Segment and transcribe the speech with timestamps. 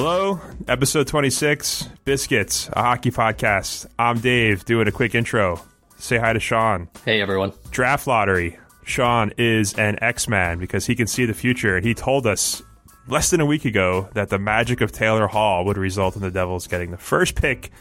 [0.00, 3.84] Hello, episode 26, Biscuits, a hockey podcast.
[3.98, 5.60] I'm Dave, doing a quick intro.
[5.96, 6.88] Say hi to Sean.
[7.04, 7.52] Hey, everyone.
[7.72, 8.60] Draft lottery.
[8.84, 12.62] Sean is an X Man because he can see the future, and he told us
[13.08, 16.30] less than a week ago that the magic of Taylor Hall would result in the
[16.30, 17.72] Devils getting the first pick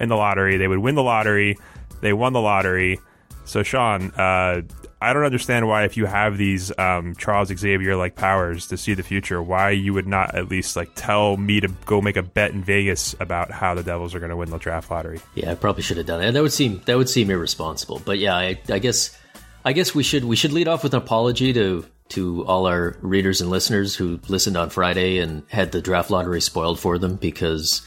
[0.00, 0.56] in the lottery.
[0.56, 1.58] They would win the lottery.
[2.00, 2.98] They won the lottery.
[3.44, 4.62] So, Sean, uh,
[5.00, 8.94] I don't understand why, if you have these um, Charles Xavier like powers to see
[8.94, 12.22] the future, why you would not at least like tell me to go make a
[12.22, 15.20] bet in Vegas about how the Devils are going to win the draft lottery.
[15.34, 16.32] Yeah, I probably should have done that.
[16.32, 18.02] That would seem that would seem irresponsible.
[18.04, 19.16] But yeah, I, I guess
[19.64, 22.96] I guess we should we should lead off with an apology to to all our
[23.00, 27.16] readers and listeners who listened on Friday and had the draft lottery spoiled for them
[27.16, 27.82] because.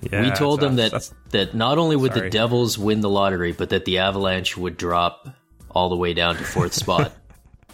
[0.00, 2.28] Yeah, we told them that that not only would Sorry.
[2.28, 5.28] the Devils win the lottery, but that the Avalanche would drop
[5.70, 7.12] all the way down to fourth spot.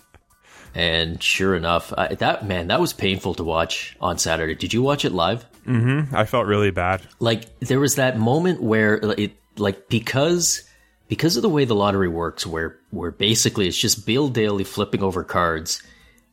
[0.74, 4.54] and sure enough, I, that man, that was painful to watch on Saturday.
[4.54, 5.46] Did you watch it live?
[5.66, 6.14] Mm-hmm.
[6.14, 7.02] I felt really bad.
[7.20, 10.62] like there was that moment where it like because
[11.08, 15.02] because of the way the lottery works where where basically it's just Bill Daly flipping
[15.02, 15.82] over cards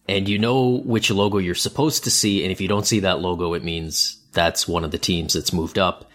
[0.07, 3.19] and you know which logo you're supposed to see and if you don't see that
[3.19, 6.09] logo it means that's one of the teams that's moved up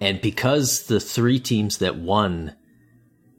[0.00, 2.56] and because the three teams that won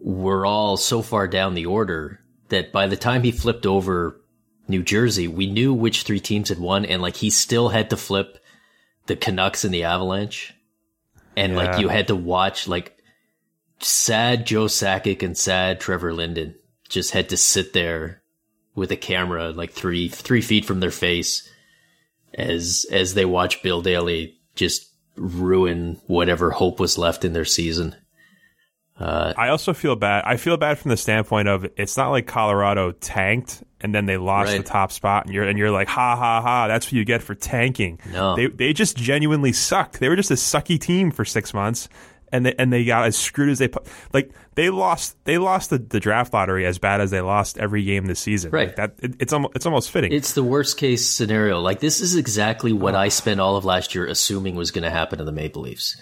[0.04, 2.20] were all so far down the order
[2.50, 4.20] that by the time he flipped over
[4.68, 7.98] New Jersey we knew which three teams had won and like he still had to
[7.98, 8.38] flip
[9.08, 10.54] the Canucks and the Avalanche.
[11.36, 11.58] And Yeah.
[11.58, 12.98] like you had to watch like
[13.80, 16.56] sad Joe Sakic and sad Trevor Linden
[16.90, 18.22] just had to sit there
[18.76, 21.48] with a camera like three three feet from their face
[22.34, 27.96] as as they watch Bill Daly just ruin whatever hope was left in their season.
[29.02, 30.24] Uh, I also feel bad.
[30.26, 34.18] I feel bad from the standpoint of it's not like Colorado tanked and then they
[34.18, 34.58] lost Right.
[34.58, 37.24] the top spot, and you're and you're like, ha ha ha, that's what you get
[37.24, 38.00] for tanking.
[38.12, 38.36] No.
[38.36, 40.00] they they just genuinely sucked.
[40.00, 41.90] They were just a sucky team for six months,
[42.32, 44.32] and they and they got as screwed as they pu- like.
[44.54, 45.16] They lost.
[45.24, 48.52] They lost the, the draft lottery as bad as they lost every game this season.
[48.52, 48.68] Right.
[48.68, 50.12] Like that it, it's almost it's almost fitting.
[50.12, 51.62] It's the worst case scenario.
[51.62, 54.90] Like this is exactly what I spent all of last year assuming was going to
[54.90, 56.00] happen to the Maple Leafs,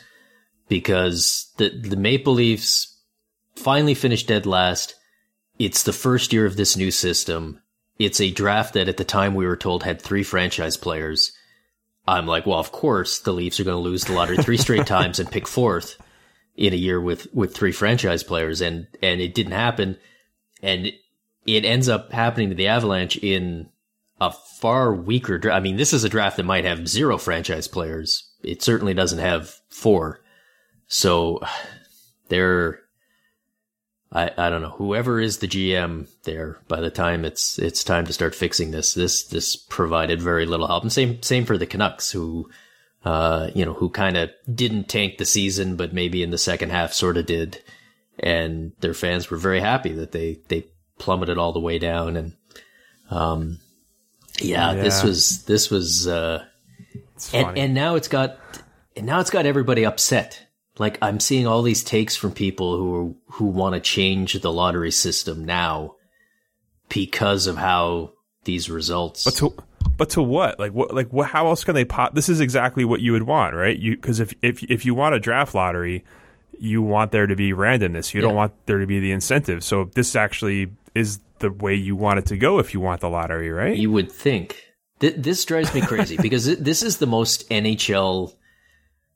[0.70, 2.98] because the the Maple Leafs
[3.56, 4.96] finally finished dead last.
[5.58, 7.62] It's the first year of this new system.
[7.98, 11.34] It's a draft that at the time we were told had three franchise players.
[12.08, 14.88] I'm like, well, of course the Leafs are going to lose the lottery three straight
[14.88, 15.98] times and pick fourth
[16.56, 19.98] in a year with with three franchise players, and and it didn't happen,
[20.62, 20.92] and
[21.46, 23.70] it ends up happening to the Avalanche in
[24.22, 25.58] a far weaker draft.
[25.58, 28.30] I mean, this is a draft that might have zero franchise players.
[28.44, 30.22] It certainly doesn't have four.
[30.90, 31.40] So
[32.28, 32.82] they're
[34.12, 34.72] I, I don't know.
[34.72, 38.94] Whoever is the GM there, by the time it's it's time to start fixing this,
[38.94, 40.84] this this provided very little help.
[40.84, 42.50] And same same for the Canucks, who
[43.06, 46.72] uh you know who kind of didn't tank the season, but maybe in the second
[46.72, 47.62] half sort of did,
[48.18, 50.66] and their fans were very happy that they they
[50.98, 52.18] plummeted all the way down.
[52.18, 52.34] And
[53.12, 53.60] um
[54.42, 56.44] yeah, this was this was uh
[57.32, 58.40] and and now it's got
[58.96, 60.48] and now it's got everybody upset.
[60.80, 64.92] Like I'm seeing all these takes from people who who want to change the lottery
[64.92, 65.96] system now
[66.88, 68.14] because of how
[68.46, 69.26] these results.
[69.26, 69.54] But to
[69.98, 70.60] but to what?
[70.60, 70.94] Like what?
[70.94, 71.28] Like what?
[71.30, 72.16] How else can they pop?
[72.16, 73.78] This is exactly what you would want, right?
[73.78, 76.04] You because if if if you want a draft lottery,
[76.58, 78.14] you want there to be randomness.
[78.14, 78.28] You Yeah.
[78.28, 79.64] don't want there to be the incentive.
[79.64, 83.10] So this actually is the way you want it to go if you want the
[83.10, 83.76] lottery, right?
[83.78, 84.64] You would think.
[85.00, 88.34] Th- this drives me crazy because this is the most NHL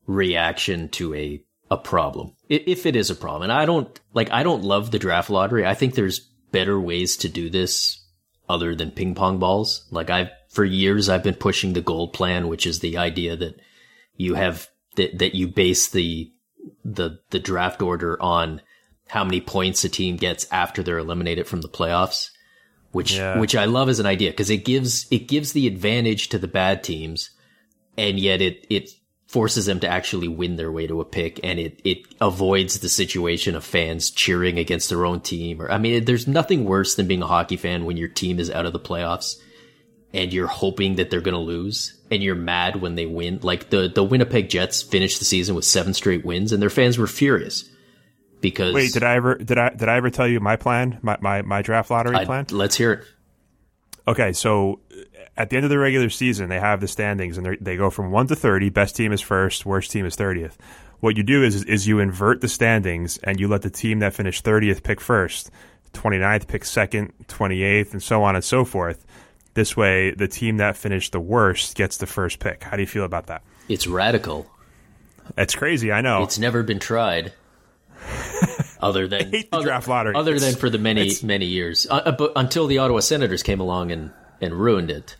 [0.07, 1.41] reaction to a
[1.73, 3.43] a problem, if it is a problem.
[3.43, 4.31] And I don't like.
[4.31, 5.65] I don't love the draft lottery.
[5.65, 6.19] I think there's
[6.51, 7.99] better ways to do this
[8.47, 9.85] other than ping pong balls.
[9.91, 13.59] Like I've for years I've been pushing the gold plan, which is the idea that
[14.15, 16.31] you have that that you base the
[16.85, 18.61] the the draft order on
[19.07, 22.29] how many points a team gets after they're eliminated from the playoffs
[22.93, 23.39] which Yeah.
[23.39, 26.47] which I love as an idea because it gives it gives the advantage to the
[26.47, 27.31] bad teams,
[27.97, 28.91] and yet it it
[29.33, 32.87] forces them to actually win their way to a pick, and it it avoids the
[32.87, 35.59] situation of fans cheering against their own team.
[35.59, 38.51] Or I mean, there's nothing worse than being a hockey fan when your team is
[38.51, 39.37] out of the playoffs
[40.13, 43.39] and you're hoping that they're going to lose and you're mad when they win.
[43.41, 46.99] Like the the Winnipeg Jets finished the season with seven straight wins, and their fans
[46.99, 47.67] were furious
[48.39, 50.99] because Wait, did I ever did I did I ever tell you my plan?
[51.01, 52.45] My my, my draft lottery I- plan?
[52.51, 53.05] let's hear it.
[54.05, 54.81] Okay, so
[55.37, 58.11] at the end of the regular season, they have the standings, and they're- go from
[58.11, 58.69] one to thirty.
[58.69, 60.57] Best team is first, worst team is thirtieth.
[60.99, 64.13] What you do is is you invert the standings, and you let the team that
[64.13, 65.51] finished thirtieth pick first,
[65.93, 69.05] 29th pick second, twenty eighth, and so on and so forth.
[69.53, 72.63] This way, the team that finished the worst gets the first pick.
[72.63, 73.43] How do you feel about that?
[73.69, 74.47] It's radical.
[75.35, 75.91] That's crazy.
[75.91, 76.23] I know.
[76.23, 77.33] It's never been tried.
[78.81, 80.15] Other than other, draft lottery.
[80.15, 83.41] other It's- than for the many many years, uh, uh, but until the Ottawa Senators
[83.43, 85.15] came along and and ruined it.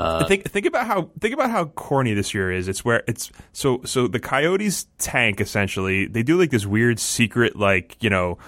[0.00, 2.68] Uh, think think about how think about how corny this year is.
[2.68, 6.06] It's where it's so so the Coyotes tank essentially.
[6.06, 8.38] They do like this weird secret like you know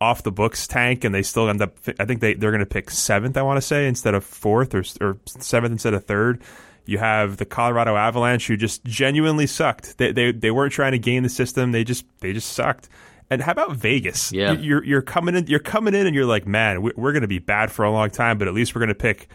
[0.00, 1.76] off the books tank, and they still end up.
[1.98, 3.36] I think they they're going to pick seventh.
[3.36, 6.42] I want to say instead of fourth or or seventh instead of third.
[6.84, 9.98] You have the Colorado Avalanche who just genuinely sucked.
[9.98, 11.72] They they they weren't trying to game the system.
[11.72, 12.88] They just they just sucked.
[13.30, 14.32] And how about Vegas?
[14.32, 14.52] Yeah.
[14.52, 15.46] you're you're coming in.
[15.48, 17.90] You're coming in, and you're like, man, we- we're going to be bad for a
[17.90, 19.28] long time, but at least we're going to pick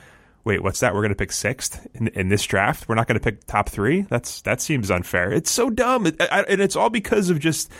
[0.44, 0.94] wait, what's that?
[0.94, 2.88] We're going to pick sixth in, in this draft.
[2.88, 4.02] We're not going to pick top three.
[4.02, 5.32] That's that seems unfair.
[5.32, 7.72] It's so dumb, it, I, and it's all because of just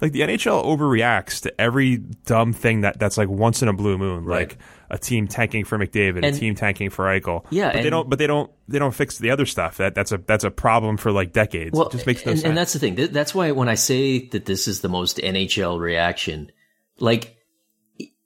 [0.00, 3.96] like the NHL overreacts to every dumb thing that that's like once in a blue
[3.98, 4.48] moon, Right.
[4.50, 4.58] like
[4.90, 7.46] a team tanking for McDavid, a team tanking for Eichel.
[7.50, 8.10] Yeah, but they don't.
[8.10, 8.50] But they don't.
[8.68, 9.76] They don't fix the other stuff.
[9.78, 11.78] That that's a that's a problem for like decades.
[11.78, 12.48] it just makes no and, sense.
[12.48, 12.96] and that's the thing.
[12.96, 16.50] That's why when I say that this is the most NHL reaction,
[16.98, 17.36] like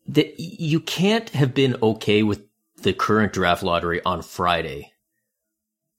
[0.08, 2.42] that you can't have been okay with
[2.86, 4.92] the current draft lottery on Friday,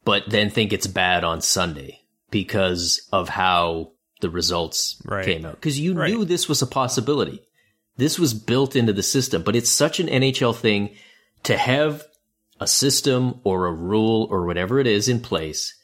[0.05, 1.99] but then think it's bad on Sunday
[2.31, 3.91] because of how
[4.21, 5.25] the results Right.
[5.25, 5.55] came out.
[5.55, 6.09] Because you Right.
[6.13, 7.41] knew this was a possibility.
[7.97, 10.95] This was built into the system, but it's such an NHL thing
[11.43, 12.05] to have
[12.61, 15.75] a system or a rule or whatever it is in place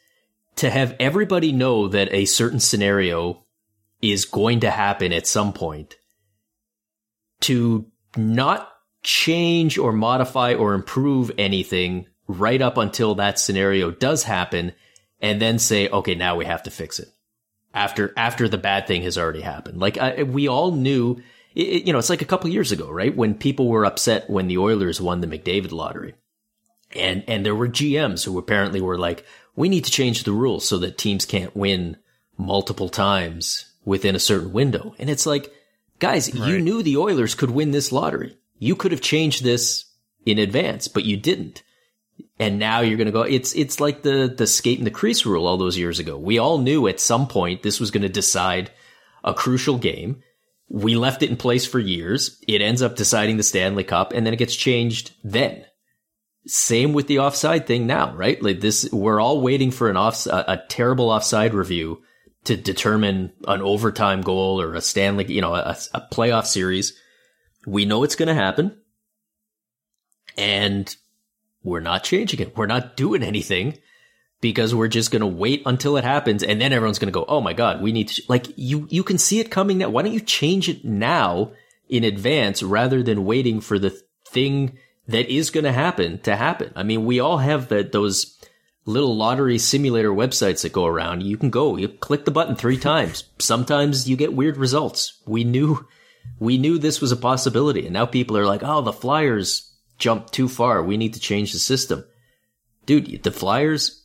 [0.55, 3.43] to have everybody know that a certain scenario
[4.01, 5.97] is going to happen at some point
[7.41, 8.72] to not
[9.03, 14.73] change or modify or improve anything right up until that scenario does happen
[15.21, 17.09] and then say okay now we have to fix it
[17.73, 21.21] after after the bad thing has already happened like I, we all knew
[21.53, 24.47] it, you know it's like a couple years ago right when people were upset when
[24.47, 26.15] the Oilers won the McDavid lottery
[26.95, 30.67] and and there were GMs who apparently were like, we need to change the rules
[30.67, 31.97] so that teams can't win
[32.37, 34.95] multiple times within a certain window.
[34.97, 35.53] And it's like,
[35.99, 38.37] guys, you knew the Oilers could win this lottery.
[38.63, 39.85] You could have changed this
[40.25, 41.63] in advance, but you didn't.
[42.39, 43.21] And now you're going to go.
[43.21, 46.17] It's it's like the the skate in the crease rule all those years ago.
[46.17, 48.71] We all knew at some point this was going to decide
[49.23, 50.21] a crucial game.
[50.69, 52.41] We left it in place for years.
[52.47, 55.65] It ends up deciding the Stanley Cup, and then it gets changed then
[56.45, 58.41] same with the offside thing now, right?
[58.41, 62.01] Like this, we're all waiting for an off, a, a terrible offside review
[62.45, 66.97] to determine an overtime goal or a Stanley, you know, a, a playoff series.
[67.65, 68.77] We know it's going to happen
[70.37, 70.95] and
[71.63, 72.57] we're not changing it.
[72.57, 73.77] We're not doing anything
[74.41, 76.43] because we're just going to wait until it happens.
[76.43, 79.03] And then everyone's going to go, Oh my God, we need to, like, you, you
[79.03, 79.89] can see it coming now.
[79.89, 81.51] Why don't you change it now
[81.87, 84.77] in advance rather than waiting for the thing
[85.07, 86.73] that is going to happen to happen?
[86.75, 88.37] I mean, we all have that, those
[88.85, 91.23] little lottery simulator websites that go around.
[91.23, 93.23] You can go, you click the button three times.
[93.39, 95.21] Sometimes you get weird results.
[95.25, 95.87] We knew,
[96.39, 97.85] we knew this was a possibility.
[97.85, 100.83] And now people are like, Oh, the Flyers jumped too far.
[100.83, 102.05] We need to change the system.
[102.85, 104.03] Dude, the Flyers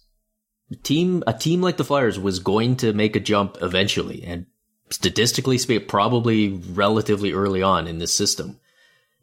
[0.82, 4.22] team, a team like the Flyers was going to make a jump eventually.
[4.24, 4.46] And
[4.90, 8.60] statistically speaking, probably relatively early on in this system.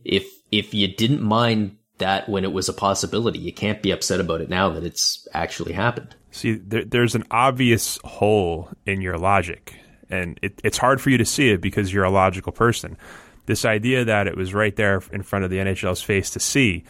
[0.04, 4.20] If, if you didn't mind that when it was a possibility, you can't be upset
[4.20, 6.16] about it now that it's actually happened.
[6.32, 9.76] See, there, there's an obvious hole in your logic,
[10.10, 12.98] and it, it's hard for you to see it because you're a logical person.
[13.46, 16.84] This idea that it was right there in front of the NHL's face to see,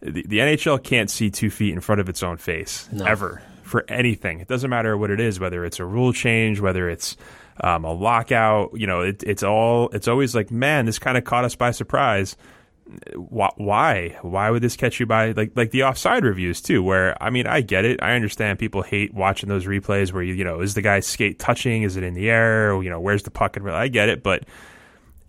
[0.00, 3.04] the, the NHL can't see two feet in front of its own face No.
[3.06, 4.40] ever for anything.
[4.40, 7.16] It doesn't matter what it is, whether it's a rule change, whether it's
[7.60, 8.72] um, a lockout.
[8.74, 9.88] You know, it, it's all.
[9.90, 12.36] It's always like, man, this kind of caught us by surprise.
[13.14, 14.16] Wh- Why?
[14.22, 16.82] Why would this catch you by like like the offside reviews too?
[16.82, 18.02] Where I mean, I get it.
[18.02, 21.38] I understand people hate watching those replays where you you know is the guy's skate
[21.38, 21.82] touching?
[21.82, 22.80] Is it in the air?
[22.82, 23.56] You know, where's the puck?
[23.56, 24.44] And I get it, but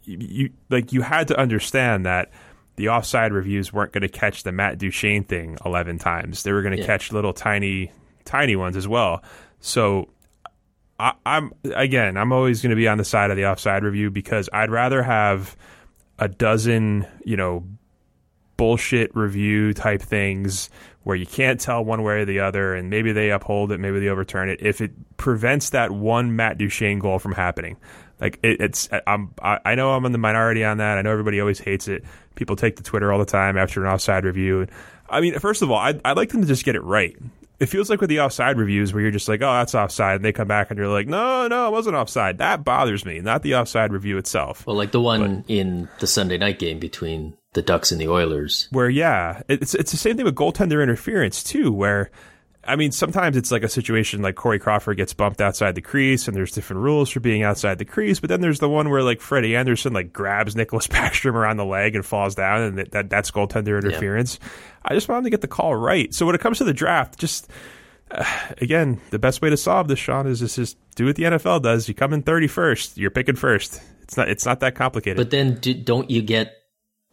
[0.04, 2.32] you, you like you had to understand that
[2.76, 6.44] the offside reviews weren't going to catch the Matt Duchene thing 11 times.
[6.44, 6.88] They were going to Yeah.
[6.88, 7.92] catch little tiny
[8.26, 9.24] tiny ones as well.
[9.62, 10.10] So
[11.00, 14.12] I, I'm again, I'm always going to be on the side of the offside review
[14.12, 15.56] because I'd rather have
[16.20, 17.64] a dozen, you know,
[18.58, 20.70] bullshit review type things
[21.04, 24.00] where you can't tell one way or the other, and maybe they uphold it, maybe
[24.00, 24.60] they overturn it.
[24.62, 27.78] If it prevents that one Matt Duchene goal from happening,
[28.20, 30.98] like it, it's, I'm, I know I'm in the minority on that.
[30.98, 32.06] I know everybody always hates it.
[32.36, 34.68] People take to Twitter all the time after an offside review.
[35.10, 37.16] I mean, first of all, I'd, I'd like them to just get it right.
[37.60, 40.18] It feels like with the offside reviews where you're just like, oh, that's offside.
[40.18, 42.38] And they come back and you're like, no, no, it wasn't offside.
[42.40, 44.66] That bothers me, not the offside review itself.
[44.68, 48.68] Well, like the one in the Sunday night game between the Ducks and the Oilers.
[48.72, 52.12] where yeah, it's it's the same thing with goaltender interference too, where
[52.68, 56.28] I mean sometimes it's like a situation like Corey Crawford gets bumped outside the crease
[56.28, 59.04] and there's different rules for being outside the crease, but then there's the one where
[59.04, 62.92] like Freddie Andersen like grabs Nicholas Backstrom around the leg and falls down and that,
[62.92, 64.40] that that's goaltender interference.
[64.84, 66.14] I just want him to get the call right.
[66.14, 67.50] So when it comes to the draft, just
[68.12, 68.24] uh,
[68.60, 71.64] again, the best way to solve this, Sean, is just, just do what the NFL
[71.64, 71.88] does.
[71.88, 73.82] You come in 31st, you're picking first.
[74.04, 75.18] It's not it's not that complicated.
[75.18, 76.54] But then do, don't you get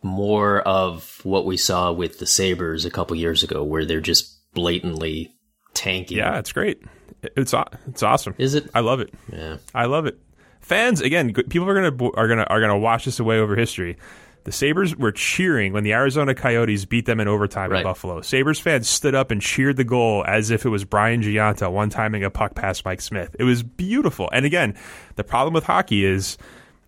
[0.03, 4.39] more of what we saw with the Sabres a couple years ago where they're just
[4.53, 5.35] blatantly
[5.75, 6.19] tanking?
[6.19, 6.83] yeah, it's great.
[7.23, 7.55] It's
[7.87, 8.35] it's awesome.
[8.39, 8.69] Is it?
[8.75, 9.13] I love it.
[9.33, 9.59] Yeah.
[9.75, 10.19] I love it.
[10.61, 13.97] Fans again, people are gonna are gonna are gonna wash this away over history.
[14.45, 18.23] The Sabres were cheering when the Arizona Coyotes beat them in overtime in Buffalo.
[18.23, 21.91] Sabres fans stood up and cheered the goal as if it was Brian Gionta one
[21.91, 23.37] timing a puck past Mike Smith.
[23.39, 24.29] It was beautiful.
[24.33, 24.77] And again,
[25.15, 26.39] the problem with hockey is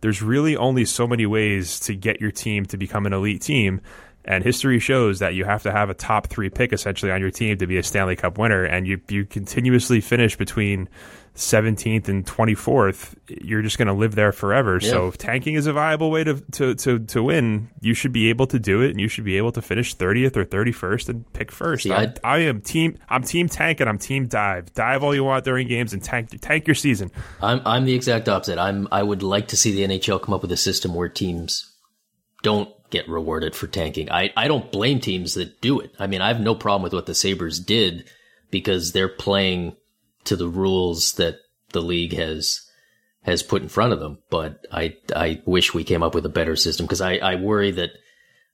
[0.01, 3.81] there's really only so many ways to get your team to become an elite team.
[4.27, 7.31] And history shows that you have to have a top three pick essentially on your
[7.31, 8.65] team to be a Stanley Cup winner.
[8.65, 10.89] And you, you continuously finish between
[11.35, 13.17] 17th and 24th.
[13.29, 14.79] You're just going to live there forever.
[14.81, 18.31] So if tanking is a viable way to, to, to, to win, you should be
[18.31, 21.33] able to do it and you should be able to finish 30th or 31st and
[21.33, 21.83] pick first.
[21.83, 24.73] See, I'm- I am team, I'm team tank and I'm team dive.
[24.75, 27.11] Dive all you want during games and tank, tank your season.
[27.43, 28.59] I'm I'm the exact opposite.
[28.59, 31.71] I'm I would like to see the NHL come up with a system where teams
[32.43, 34.09] don't get rewarded for tanking.
[34.11, 35.93] I, I don't blame teams that do it.
[35.99, 38.05] I mean, I have no problem with what the Sabres did
[38.53, 39.77] because they're playing
[40.25, 41.39] to the rules that
[41.73, 42.61] the league has
[43.23, 44.19] has put in front of them.
[44.31, 47.73] But I I wish we came up with a better system because I, I worry
[47.73, 47.91] that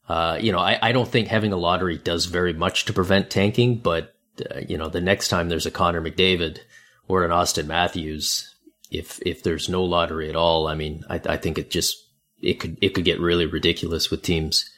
[0.09, 3.30] uh, you know, I, I don't think having a lottery does very much to prevent
[3.30, 4.14] tanking, but
[4.50, 6.59] uh, you know, the next time there's a Connor McDavid
[7.06, 8.52] or an Austin Matthews,
[8.90, 12.10] if if there's no lottery at all, I mean, I, I think it just
[12.42, 14.68] it could it could get really ridiculous with teams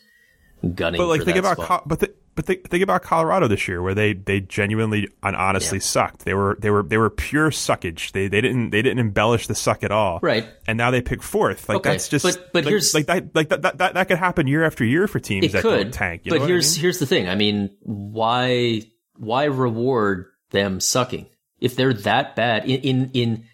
[0.74, 0.98] gunning.
[0.98, 1.56] But like for think about.
[1.58, 5.36] Col- but th- but think, think about Colorado this year where they they genuinely and
[5.36, 5.82] honestly Yeah.
[5.82, 6.24] sucked.
[6.24, 8.12] They were they were they were pure suckage.
[8.12, 10.18] They they didn't they didn't embellish the suck at all.
[10.22, 10.48] Right.
[10.66, 11.68] And now they pick fourth.
[11.68, 14.16] Like Okay, that's just but- but like, here's- like that like that, that that could
[14.16, 16.22] happen year after year for teams it that could don't tank.
[16.24, 16.80] You but what I here's mean?
[16.82, 17.28] here's the thing.
[17.28, 18.82] I mean, why
[19.16, 21.26] why reward them sucking
[21.60, 23.44] if they're that bad in in in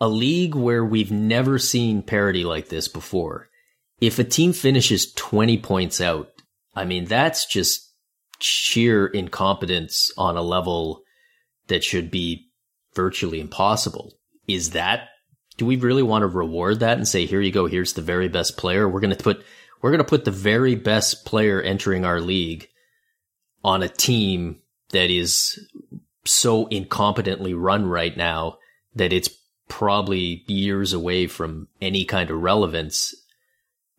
[0.00, 3.47] a league where we've never seen parity like this before?
[4.00, 6.30] If a team finishes twenty points out,
[6.74, 7.92] I mean that's just
[8.40, 11.02] sheer incompetence on a level
[11.66, 12.50] that should be
[12.94, 14.14] virtually impossible.
[14.46, 15.08] Is that
[15.58, 18.28] do we really want to reward that and say here you go here's the very
[18.28, 19.44] best player we're going to put
[19.82, 22.68] we're going to put the very best player entering our league
[23.64, 25.58] on a team that is
[26.24, 28.56] so incompetently run right now
[28.94, 29.28] that it's
[29.68, 33.14] probably years away from any kind of relevance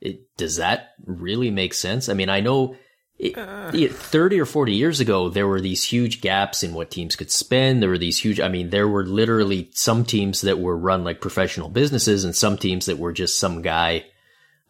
[0.02, 2.76] it, does that really make sense i mean i know
[3.20, 3.34] it,
[3.74, 7.30] it- 30 or 40 years ago, there were these huge gaps in what teams could
[7.30, 7.82] spend.
[7.84, 11.20] There were these huge, I mean, there were literally some teams that were run like
[11.20, 14.06] professional businesses and some teams that were just some guy,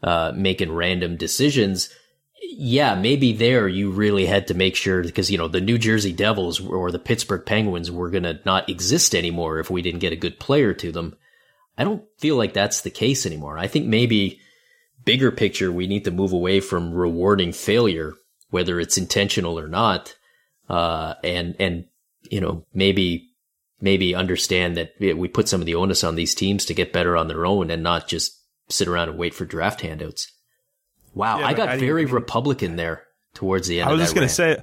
[0.02, 1.94] uh, making random decisions.
[2.42, 6.12] Yeah, maybe there you really had to make sure because, you know, the New Jersey
[6.12, 10.14] Devils or the Pittsburgh Penguins were going to not exist anymore if we didn't get
[10.14, 11.16] a good player to them.
[11.78, 13.60] I don't feel like that's the case anymore.
[13.60, 14.40] I think maybe
[15.06, 18.14] bigger picture, we need to move away from rewarding failure,
[18.50, 20.16] whether it's intentional or not.
[20.68, 21.86] Uh, and, and,
[22.30, 23.26] you know, maybe
[23.82, 27.16] maybe understand that we put some of the onus on these teams to get better
[27.16, 28.38] on their own and not just
[28.68, 30.32] sit around and wait for draft handouts.
[31.14, 33.04] Wow, Yeah, I got very I mean- Republican there
[33.34, 33.90] towards the end.
[33.90, 34.58] I was of just gonna say,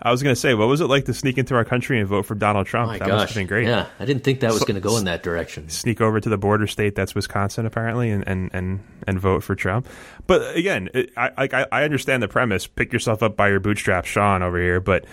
[0.00, 2.22] I was gonna say, what was it like to sneak into our country and vote
[2.24, 2.88] for Donald Trump?
[2.92, 3.66] my that must have been great.
[3.66, 5.68] Yeah, I didn't think that was So- going to go in that direction.
[5.68, 9.54] Sneak over to the border state that's Wisconsin apparently, and and and, and vote for
[9.56, 9.88] Trump.
[10.26, 12.66] But again, it, I I, I understand the premise.
[12.66, 14.80] Pick yourself up by your bootstraps, Sean over here.
[14.80, 15.04] But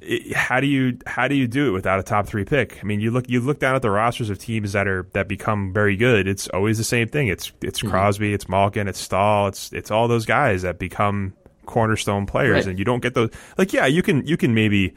[0.00, 2.78] it, how do you how do you do it without a top three pick?
[2.82, 5.28] I mean, you look you look down at the rosters of teams that are that
[5.28, 6.26] become very good.
[6.26, 7.28] It's always the same thing.
[7.28, 7.90] It's it's Mm-hmm.
[7.90, 11.34] Crosby, it's Malkin, it's Staal, it's it's all those guys that become
[11.70, 12.66] cornerstone players, Right.
[12.70, 13.30] and you don't get those.
[13.56, 14.94] Like, yeah, you can you can maybe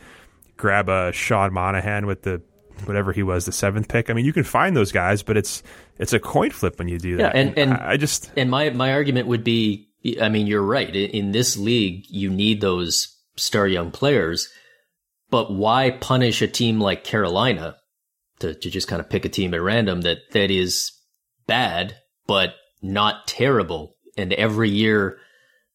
[0.57, 2.41] grab a Sean Monahan with the
[2.85, 4.09] whatever he was the seventh pick.
[4.09, 5.63] I mean, you can find those guys, but it's
[5.99, 7.35] it's a coin flip when you do that.
[7.35, 9.87] Yeah, and- and- I I just And my my argument would be,
[10.21, 10.93] I mean, you're right.
[10.93, 14.49] In, in this league, you need those star young players,
[15.29, 17.75] but why punish a team like Carolina
[18.39, 20.91] to to just kind of pick a team at random that that is
[21.47, 25.17] bad but not terrible, and every year.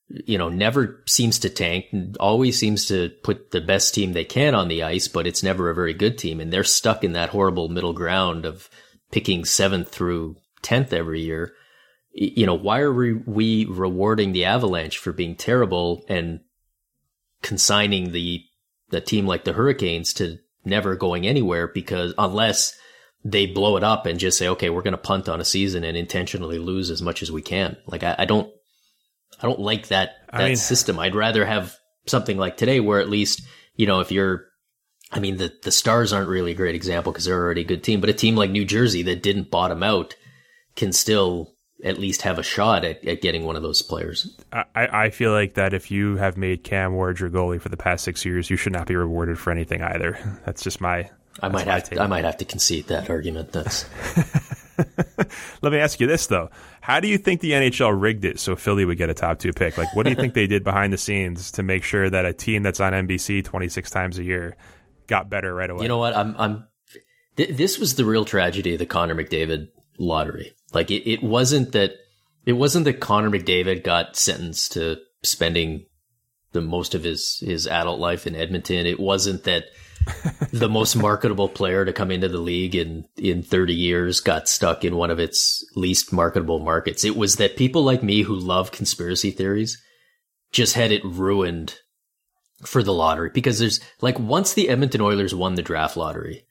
[0.09, 1.87] You know, never seems to tank,
[2.19, 5.69] always seems to put the best team they can on the ice, but it's never
[5.69, 6.41] a very good team.
[6.41, 8.71] And they're stuck in that horrible middle ground of
[9.11, 11.53] picking seventh through 10th every year
[12.21, 16.41] you know, why are we, we rewarding the Avalanche for being terrible and
[17.43, 18.43] consigning the
[18.91, 22.75] the team like the Hurricanes to never going anywhere because unless
[23.23, 25.85] they blow it up and just say, okay, we're going to punt on a season
[25.85, 27.77] and intentionally lose as much as we can.
[27.87, 28.51] Like I, I don't,
[29.41, 30.99] I don't like that I that mean- system.
[30.99, 31.77] I'd rather have
[32.07, 33.43] something like today where at least
[33.77, 34.49] you know if you're
[35.11, 37.83] I mean, the the Stars aren't really a great example because they're already a good
[37.83, 40.15] team, but a team like New Jersey that didn't bottom out
[40.77, 44.37] can still at least have a shot at, at getting one of those players.
[44.53, 47.77] I, I feel like that if you have made Cam Ward your goalie for the
[47.77, 50.19] past six years, you should not be rewarded for anything either.
[50.45, 51.11] That's just my.
[51.41, 52.01] I might have take.
[52.01, 53.53] I might have to concede that argument.
[53.53, 53.89] That's
[55.63, 56.51] Let me ask you this though:
[56.89, 59.53] How do you think the NHL rigged it so Philly would get a top two
[59.53, 59.77] pick?
[59.77, 62.33] Like, what do you think they did behind the scenes to make sure that a
[62.33, 64.57] team that's on NBC twenty six times a year
[65.07, 65.83] got better right away?
[65.83, 66.67] you know what I'm I'm.
[67.37, 70.55] Th- this was the real tragedy of the Connor McDavid lottery.
[70.73, 71.93] Like it, it wasn't that
[72.47, 75.85] it wasn't that Connor McDavid got sentenced to spending
[76.53, 78.87] the most of his his adult life in Edmonton.
[78.87, 79.65] It wasn't that
[80.53, 84.85] the most marketable player to come into the league in in 30 years got stuck
[84.85, 87.05] in one of its least marketable markets.
[87.05, 89.83] It was that people like me who love conspiracy theories
[90.53, 91.79] just had it ruined
[92.65, 96.45] for the lottery because there's like once the Edmonton Oilers won the draft lottery,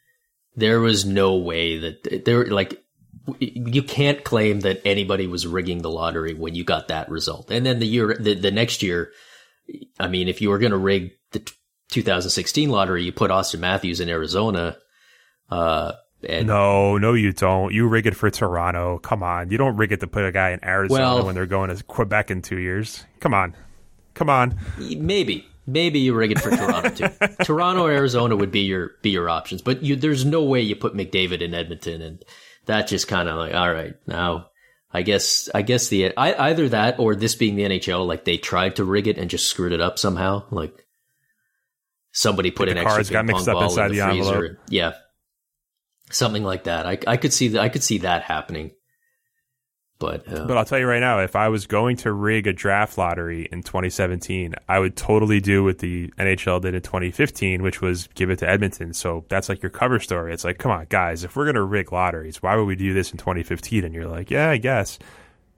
[0.56, 2.84] there was no way that there like
[3.40, 7.52] you can't claim that anybody was rigging the lottery when you got that result.
[7.52, 9.12] And then the year the, the next year,
[10.00, 11.52] I mean, if you were going to rig the
[11.92, 14.78] 2016 lottery, you put Austin Matthews in Arizona.
[15.50, 15.94] Uh,
[16.28, 17.74] and No, no, you don't.
[17.74, 18.98] You rig it for Toronto.
[19.00, 21.46] Come on, you don't rig it to put a guy in Arizona Well- when they're
[21.46, 23.06] going to Quebec in two years.
[23.20, 23.56] Come on,
[24.14, 24.58] come on.
[24.78, 27.10] maybe, maybe you rig it for Toronto too.
[27.44, 30.76] Toronto or Arizona would be your be your options, but you there's no way you
[30.76, 32.26] put McDavid in Edmonton, and
[32.66, 34.50] that just kind of like all right now.
[34.92, 38.38] I guess I guess the I, either that or this being the NHL, like they
[38.38, 40.44] tried to rig it and just screwed it up somehow.
[40.50, 40.87] Like
[42.18, 44.34] somebody put Like an extra got mixed up ball inside in the, the freezer.
[44.36, 44.58] envelope.
[44.70, 44.94] Yeah,
[46.10, 46.86] something like that.
[46.88, 47.62] I I could see that.
[47.62, 48.72] I could see that happening.
[50.00, 52.54] But, uh, But I'll tell you right now, if I was going to rig a
[52.54, 57.82] draft lottery in 2017, I would totally do what the NHL did in 2015, which
[57.82, 58.94] was give it to Edmonton.
[58.94, 60.34] So that's like your cover story.
[60.34, 62.94] It's like, come on, guys, if we're going to rig lotteries, why would we do
[62.94, 63.84] this in 2015?
[63.86, 65.00] And you're like, yeah, I guess.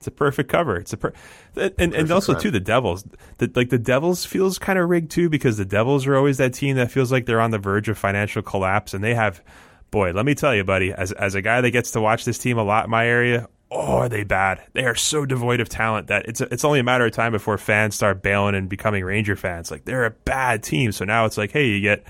[0.00, 0.76] It's a perfect cover.
[0.76, 1.12] It's a per-
[1.54, 2.42] and and, and also crime.
[2.42, 3.04] too the Devils.
[3.36, 6.54] The, like the Devils feels kind of rigged too because the Devils are always that
[6.54, 9.42] team that feels like they're on the verge of financial collapse and they have
[9.90, 12.38] boy, let me tell you, buddy, as as a guy that gets to watch this
[12.38, 14.62] team a lot in my area, oh, are they bad?
[14.72, 17.58] They are so devoid of talent that it's it's only a matter of time before
[17.58, 19.70] fans start bailing and becoming Ranger fans.
[19.70, 20.92] Like they're a bad team.
[20.92, 22.04] So now it's like, hey, you get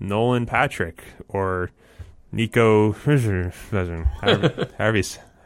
[0.00, 1.70] Nolan Patrick or
[2.32, 3.52] Nico, however,
[4.20, 4.68] however,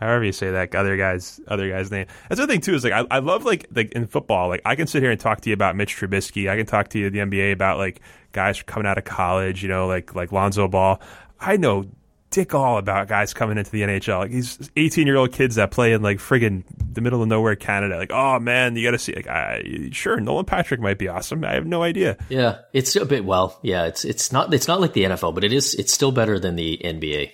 [0.00, 2.06] however you say that other guy's other guy's name.
[2.28, 4.76] That's the thing too is like I, I love like like in football like I
[4.76, 6.50] can sit here and talk to you about Mitch Trubisky.
[6.50, 8.00] I can talk to you the NBA about like
[8.32, 9.62] guys coming out of college.
[9.62, 11.00] You know like like Lonzo Ball.
[11.40, 11.87] I know
[12.30, 14.20] dick all about guys coming into the NHL.
[14.20, 17.56] Like these 18 year old kids that play in like friggin' the middle of nowhere
[17.56, 17.96] Canada.
[17.96, 19.14] Like oh man, you got to see.
[19.14, 21.44] Like I, sure Nolan Patrick might be awesome.
[21.44, 22.16] I have no idea.
[22.28, 23.58] Yeah, it's a bit well.
[23.62, 26.38] Yeah, it's it's not it's not like the NFL, but it is it's still better
[26.38, 27.32] than the NBA.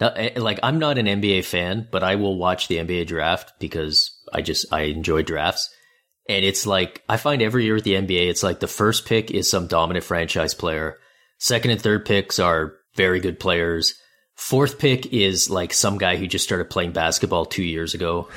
[0.00, 4.10] Eh, like I'm not an NBA fan, but I will watch the NBA draft because
[4.32, 5.70] I just I enjoy drafts.
[6.28, 9.30] And it's like I find every year at the NBA, it's like the first pick
[9.30, 10.98] is some dominant franchise player.
[11.38, 13.94] Second and third picks are very good players.
[14.36, 18.28] Fourth pick is like some guy who just started playing basketball two years ago.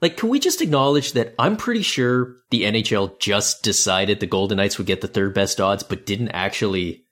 [0.00, 4.56] Like, can we just acknowledge that I'm pretty sure the NHL just decided the Golden
[4.56, 7.04] Knights would get the third best odds, but didn't actually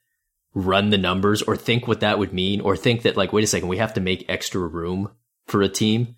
[0.55, 3.47] run the numbers or think what that would mean or think that like, wait a
[3.47, 5.09] second, we have to make extra room
[5.47, 6.17] for a team.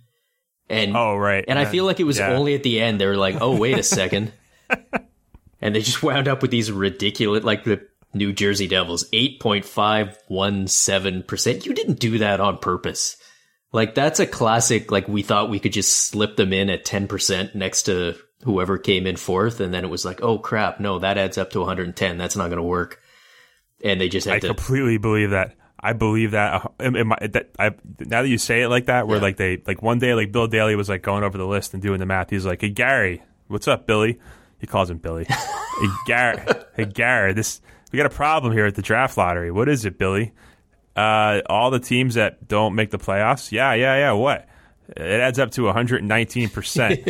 [0.69, 1.45] And Oh, right.
[1.47, 2.33] and I feel like it was Yeah.
[2.33, 4.33] only at the end they were like, oh wait a second,
[5.61, 9.65] and they just wound up with these ridiculous like the New Jersey Devils eight point
[9.65, 11.67] five one seven percent.
[11.67, 13.17] You didn't do that on purpose.
[13.73, 14.91] Like that's a classic.
[14.93, 18.79] Like we thought we could just slip them in at ten percent next to whoever
[18.79, 21.59] came in fourth, and then it was like, oh crap, no, that adds up to
[21.61, 22.17] one hundred and ten.
[22.19, 23.01] That's not going to work.
[23.83, 24.49] And they just I had to.
[24.49, 25.55] completely believe that.
[25.81, 26.65] I believe that.
[26.65, 29.23] uh, in- in my- that I, now that you say it like that, where Yeah.
[29.23, 31.83] like they like one day like Bill Daly was like going over the list and
[31.83, 32.31] doing the math.
[32.31, 34.19] He's like, "Hey Gary, what's up, Billy?"
[34.59, 35.25] He calls him Billy.
[35.29, 36.43] hey Gary,
[36.77, 37.61] hey Gary, this
[37.95, 39.53] we got a problem here at the draft lottery.
[39.53, 40.33] What is it, Billy?
[40.97, 43.53] Uh, all the teams that don't make the playoffs.
[43.53, 44.13] Yeah, yeah, yeah.
[44.13, 44.49] What?
[44.89, 47.09] It adds up to 119 percent.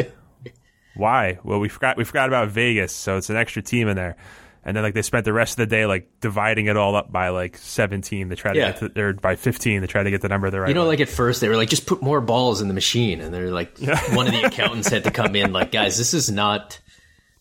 [0.94, 1.38] Why?
[1.42, 4.16] Well, we forgot we forgot about Vegas, so it's an extra team in there.
[4.62, 7.10] And then like they spent the rest of the day like dividing it all up
[7.10, 8.72] by like 17 to try to Yeah.
[8.78, 10.68] get to, or by 15 to try to get the number the right.
[10.68, 10.88] You know, way.
[10.88, 13.50] like at first they were like, just put more balls in the machine, and they're
[13.50, 13.78] like,
[14.12, 16.78] one of the accountants had to come in, like, guys, this is not,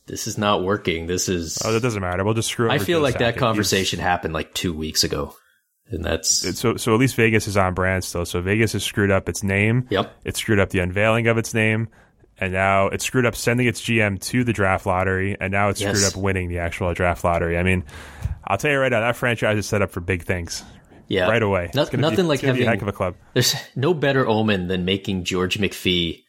[0.05, 1.07] this is not working.
[1.07, 1.59] This is.
[1.63, 2.23] oh, that doesn't matter.
[2.23, 2.69] We'll just screw.
[2.69, 5.35] I feel like that conversation happened like two weeks ago,
[5.87, 8.25] and that's So so at least Vegas is on brand still.
[8.25, 9.87] So Vegas has screwed up its name.
[9.89, 10.13] Yep.
[10.25, 11.89] It screwed up the unveiling of its name.
[12.39, 15.79] And now it's screwed up sending its GM to the draft lottery, and now it's
[15.79, 15.95] Yes.
[15.95, 17.59] screwed up winning the actual draft lottery.
[17.59, 17.83] I mean,
[18.43, 20.63] I'll tell you right now, that franchise is set up for big things
[21.07, 21.69] yeah, right away.
[21.75, 23.15] No- nothing be, like it's gonna be having a heck of a club.
[23.33, 26.23] There's no better omen than making George McPhee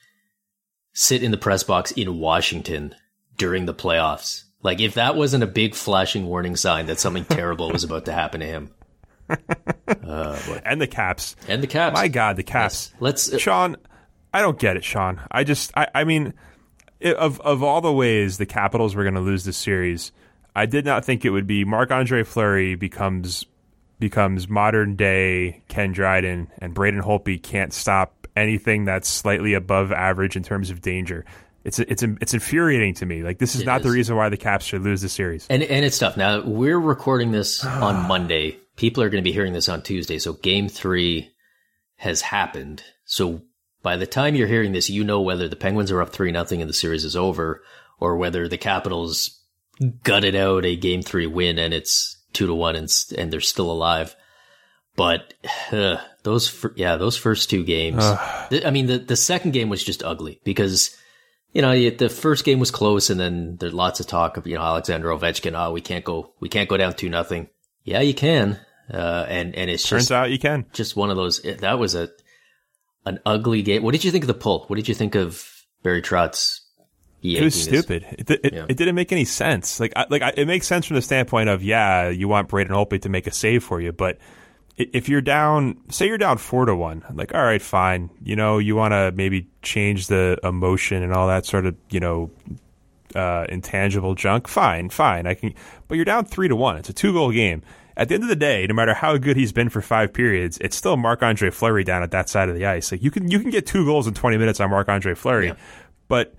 [0.92, 2.94] sit in the press box in Washington
[3.36, 4.44] during the playoffs.
[4.62, 8.12] Like if that wasn't a big flashing warning sign that something terrible was about to
[8.12, 8.70] happen to him.
[10.64, 11.36] And the Caps.
[11.48, 11.94] And the Caps.
[11.94, 12.92] My God, the Caps.
[13.00, 13.76] Let's uh, Sean,
[14.32, 15.20] I don't get it, Sean.
[15.30, 16.34] I just, I, I mean,
[17.02, 20.12] i of of all the ways the Capitals were going to lose this series,
[20.56, 23.44] I did not think it would be Marc Andre Fleury becomes
[23.98, 30.36] becomes modern day Ken Dryden, and Braden Holtby can't stop anything that's slightly above average
[30.36, 31.24] in terms of danger.
[31.64, 33.22] It's it's it's infuriating to me.
[33.22, 35.46] Like this is It not the reason why the Caps should lose the series.
[35.48, 36.16] And and it's tough.
[36.16, 38.58] Now we're recording this on Monday.
[38.76, 40.18] People are going to be hearing this on Tuesday.
[40.18, 41.32] So game three
[41.96, 42.82] has happened.
[43.06, 43.42] So
[43.82, 46.60] by the time you're hearing this, you know whether the Penguins are up three nothing
[46.60, 47.62] and the series is over,
[47.98, 49.40] or whether the Capitals
[50.02, 53.70] gutted out a game three win and it's two to one and and they're still
[53.70, 54.14] alive.
[54.96, 55.32] But
[55.72, 58.02] uh, those yeah those first two games.
[58.04, 60.94] I mean the the second game was just ugly because
[61.54, 64.56] you know, the first game was close, and then there's lots of talk of you
[64.56, 65.54] know Alexander Ovechkin.
[65.58, 67.48] Oh, we can't go, we can't go down two nothing.
[67.84, 68.58] Yeah, you can,
[68.92, 70.66] uh, and and it's Turns just out you can.
[70.72, 71.40] just one of those.
[71.42, 72.10] that was a
[73.06, 73.82] an ugly game.
[73.82, 74.64] What did you think of the pull?
[74.66, 75.46] What did you think of
[75.82, 76.60] Barry Trotz?
[77.22, 78.04] It was stupid.
[78.18, 78.66] It, it, Yeah.
[78.68, 79.80] it didn't make any sense.
[79.80, 82.70] Like, I, like I, it makes sense from the standpoint of yeah, you want Braden
[82.74, 84.18] Holtby to make a save for you, but
[84.76, 88.10] if you're down, say you're down four to one, like, all right, fine.
[88.22, 92.00] You know, you want to maybe change the emotion and all that sort of, you
[92.00, 92.30] know,
[93.14, 94.48] uh, intangible junk.
[94.48, 95.26] Fine, fine.
[95.26, 95.54] I can,
[95.86, 96.76] but you're down three to one.
[96.76, 97.62] It's a two goal game.
[97.96, 100.58] At the end of the day, no matter how good he's been for five periods,
[100.60, 102.90] it's still Marc Andre Fleury down at that side of the ice.
[102.90, 105.48] Like you can you can get two goals in 20 minutes on Marc Andre Fleury,
[105.48, 105.54] yeah.
[106.08, 106.34] but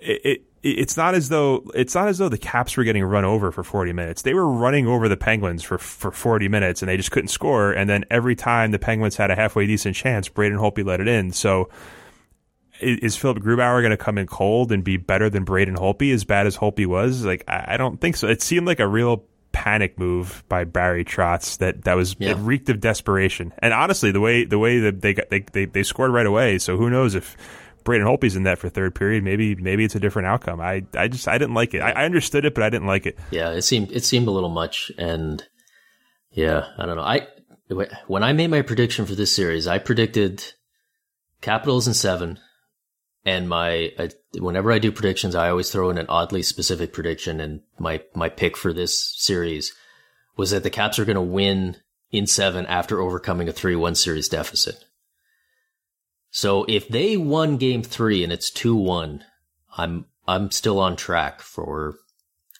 [0.00, 3.24] it, it it's not as though it's not as though the Caps were getting run
[3.24, 4.22] over for 40 minutes.
[4.22, 7.72] They were running over the Penguins for for 40 minutes and they just couldn't score.
[7.72, 11.08] And then every time the Penguins had a halfway decent chance, Braden Holtby let it
[11.08, 11.32] in.
[11.32, 11.70] So
[12.80, 16.24] is Philipp Grubauer going to come in cold and be better than Braden Holtby as
[16.24, 17.24] bad as Holtby was?
[17.24, 18.28] Like I don't think so.
[18.28, 22.30] It seemed like a real panic move by Barry Trotz that that was yeah.
[22.30, 23.52] it reeked of desperation.
[23.60, 26.58] And honestly, the way the way that they got they, they they scored right away.
[26.58, 27.36] So who knows if
[27.84, 30.60] Braden Holtby's in that for third period, maybe maybe it's a different outcome.
[30.60, 31.80] I I just I didn't like it.
[31.80, 33.18] I, I understood it, but I didn't like it.
[33.30, 35.42] Yeah, it seemed it seemed a little much, and
[36.30, 37.02] yeah, I don't know.
[37.02, 37.26] I
[38.06, 40.44] when I made my prediction for this series, I predicted
[41.40, 42.38] Capitals in seven,
[43.24, 47.40] and my uh, whenever I do predictions, I always throw in an oddly specific prediction,
[47.40, 49.72] and my my pick for this series
[50.36, 51.76] was that the Caps are going to win
[52.10, 54.84] in seven after overcoming a three one series deficit.
[56.30, 59.24] So if they won game three and it's two one,
[59.76, 61.96] I'm I'm still on track for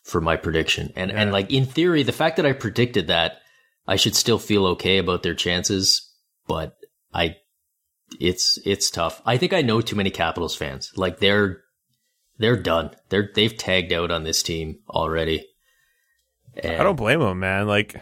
[0.03, 0.93] for my prediction.
[0.97, 1.21] And yeah.
[1.21, 3.41] and like in theory, the fact that I predicted that,
[3.87, 6.13] I should still feel okay about their chances,
[6.47, 6.77] but
[7.15, 7.37] I
[8.19, 9.23] it's it's tough.
[9.25, 10.93] I think I know too many Capitals fans.
[10.97, 11.63] Like they're
[12.39, 12.91] they're done.
[13.09, 15.47] They're they've tagged out on this team already.
[16.63, 17.69] And I don't blame them, man.
[17.69, 18.01] Like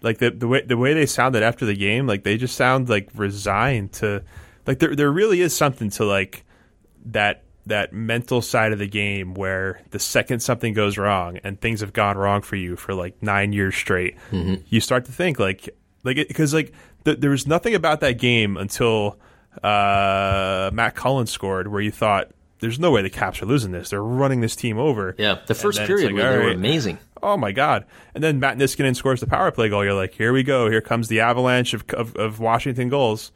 [0.00, 2.88] like the the way the way they sounded after the game, like they just sound
[2.88, 4.24] like resigned to
[4.66, 6.44] like there there really is something to like
[7.06, 11.80] that that mental side of the game where the second something goes wrong and things
[11.80, 14.54] have gone wrong for you for like nine years straight, mm-hmm.
[14.68, 15.68] you start to think like
[16.04, 16.72] like because like
[17.04, 19.18] th- there was nothing about that game until
[19.62, 23.90] uh, Matt Cullen scored where you thought there's no way the Caps are losing this.
[23.90, 25.14] They're running this team over.
[25.18, 26.98] Yeah, the first period like, they were amazing.
[27.22, 27.84] Oh my god!
[28.14, 29.84] And then Matt Niskanen scores the power play goal.
[29.84, 30.68] You're like, here we go.
[30.68, 33.30] Here comes the avalanche of, of, of Washington goals.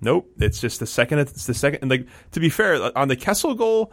[0.00, 0.30] Nope.
[0.38, 1.18] It's just the second.
[1.20, 1.80] It's the second.
[1.82, 3.92] And like to be fair, on the Kessel goal,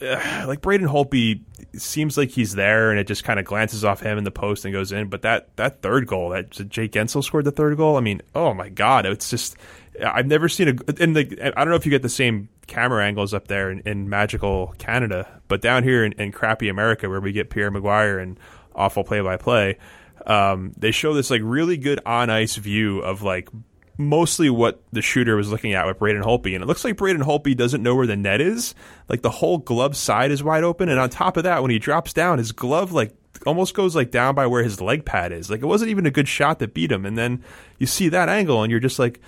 [0.00, 1.42] like Braden Holtby
[1.74, 4.64] seems like he's there, and it just kind of glances off him in the post
[4.64, 5.08] and goes in.
[5.08, 7.96] But that that third goal, that Jake Guentzel scored the third goal.
[7.96, 9.56] I mean, oh my god, it's just
[10.04, 11.02] I've never seen a.
[11.02, 13.80] And like I don't know if you get the same camera angles up there in,
[13.80, 18.22] in magical Canada, but down here in, in, crappy America, where we get Pierre McGuire
[18.22, 18.38] and
[18.74, 19.78] awful play by play.
[20.76, 23.48] They show this like really good on ice view of like
[23.98, 26.54] mostly what the shooter was looking at with Braden Holtby.
[26.54, 28.74] And it looks like Braden Holtby doesn't know where the net is.
[29.08, 30.88] Like the whole glove side is wide open.
[30.88, 33.12] And on top of that, when he drops down, his glove like
[33.44, 35.50] almost goes like down by where his leg pad is.
[35.50, 37.04] Like it wasn't even a good shot that beat him.
[37.04, 37.42] And then
[37.78, 39.20] you see that angle and you're just like,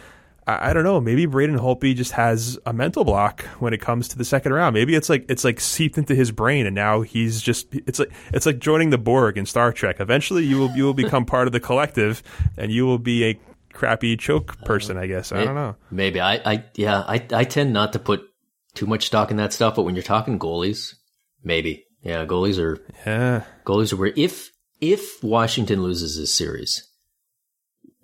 [0.47, 1.01] I, I don't know.
[1.01, 4.75] Maybe Braden Holtby just has a mental block when it comes to the second round.
[4.75, 8.11] Maybe it's like it's like seeped into his brain, and now he's just it's like
[8.33, 9.97] it's like joining the Borg in Star Trek.
[10.01, 12.23] Eventually, you will you will become part of the collective,
[12.57, 13.39] and you will be a
[13.73, 15.33] crappy choke uh, person, I guess.
[15.33, 15.77] I don't know.
[15.91, 18.23] Maybe I, I yeah, I, I tend not to put
[18.75, 20.95] too much stock in that stuff, but when you're talking goalies,
[21.43, 21.85] maybe.
[22.03, 23.45] Yeah, goalies are yeah.
[23.65, 26.89] Goalies are where if if Washington loses this series,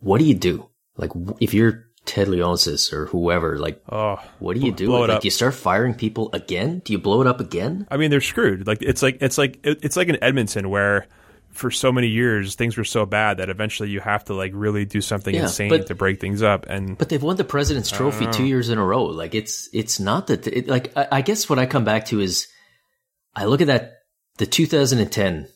[0.00, 0.68] what do you do?
[0.96, 4.88] Like if you're Ted Leonsis or whoever, like oh, what do you do?
[4.88, 5.20] Like, up.
[5.22, 6.80] do you start firing people again?
[6.84, 7.86] Do you blow it up again?
[7.90, 8.66] I mean, they're screwed.
[8.66, 11.06] Like it's like it's like it's like in Edmonton where
[11.56, 14.84] for so many years things were so bad that eventually you have to like really
[14.84, 17.90] do something yeah, insane but, to break things up and but they've won the president's
[17.90, 19.04] trophy two years in a row.
[19.04, 22.20] Like it's it's not that it, like I, I, guess what i come back to
[22.20, 22.46] is
[23.34, 23.94] i look at that
[24.36, 25.48] the 2010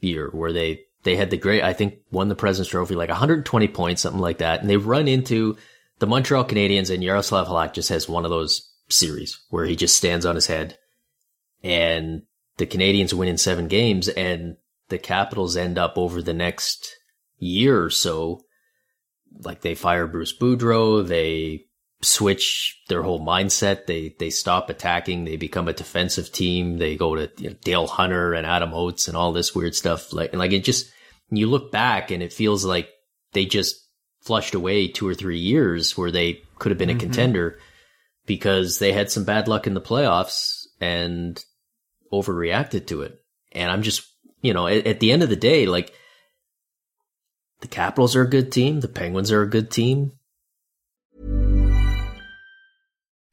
[0.00, 3.68] year where they they had the great i think won the president's trophy like 120
[3.68, 5.56] points something like that and they run into
[5.98, 9.96] the montreal canadiens and jaroslav halak just has one of those series where he just
[9.96, 10.78] stands on his head
[11.62, 12.22] and
[12.58, 14.56] the canadiens win in seven games and
[14.92, 16.96] the Capitals end up over the next
[17.38, 18.42] year or so,
[19.40, 21.64] like they fire Bruce Boudreau, they
[22.02, 23.86] switch their whole mindset.
[23.86, 25.24] They they stop attacking.
[25.24, 26.76] They become a defensive team.
[26.76, 30.12] They go to you know, Dale Hunter and Adam Oates and all this weird stuff.
[30.12, 30.92] Like and like it just
[31.30, 32.90] you look back and it feels like
[33.32, 33.76] they just
[34.20, 36.98] flushed away two or three years where they could have been mm-hmm.
[36.98, 37.58] a contender
[38.26, 41.42] because they had some bad luck in the playoffs and
[42.12, 43.18] overreacted to it.
[43.52, 44.11] And I'm just
[44.42, 45.92] you know, at, at the end of the day, like
[47.60, 50.12] the Capitals are a good team, the Penguins are a good team.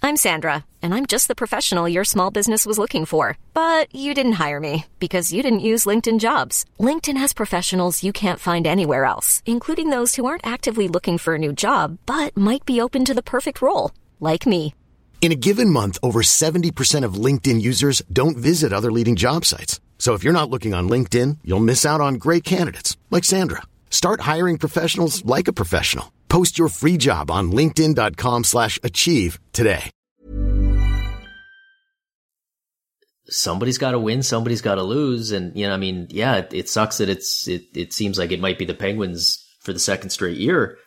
[0.02, 3.38] I'm Sandra, and I'm just the professional your small business was looking for.
[3.54, 6.66] But you didn't hire me because you didn't use LinkedIn jobs.
[6.80, 11.36] LinkedIn has professionals you can't find anywhere else, including those who aren't actively looking for
[11.36, 14.74] a new job but might be open to the perfect role, like me.
[15.22, 19.82] In a given month, over 70% of LinkedIn users don't visit other leading job sites.
[20.00, 23.62] So if you're not looking on LinkedIn, you'll miss out on great candidates like Sandra.
[23.92, 26.12] Start hiring professionals like a professional.
[26.30, 29.92] Post your free job on linkedin.com slash achieve today.
[33.32, 35.32] Somebody's got to win, somebody's got to lose.
[35.32, 38.32] And, you know, I mean, yeah, it, it sucks that it's, it, it seems like
[38.32, 40.80] it might be the Penguins for the second straight year.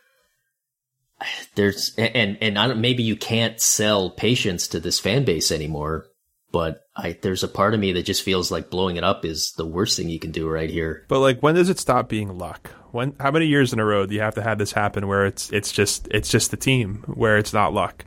[1.55, 6.07] There's, and, and I don't, maybe you can't sell patience to this fan base anymore,
[6.53, 9.53] but I, there's a part of me that just feels like blowing it up is
[9.57, 11.03] the worst thing you can do right here.
[11.09, 12.69] But like, when does it stop being luck?
[12.91, 15.25] When how many years in a row do you have to have this happen where
[15.25, 18.05] it's it's just it's just the team where it's not luck?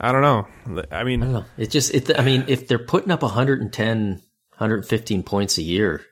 [0.00, 0.48] I don't know.
[0.90, 1.44] I mean, I don't know.
[1.56, 2.18] It just it.
[2.18, 6.02] I mean, if they're putting up 110, 115 points a year,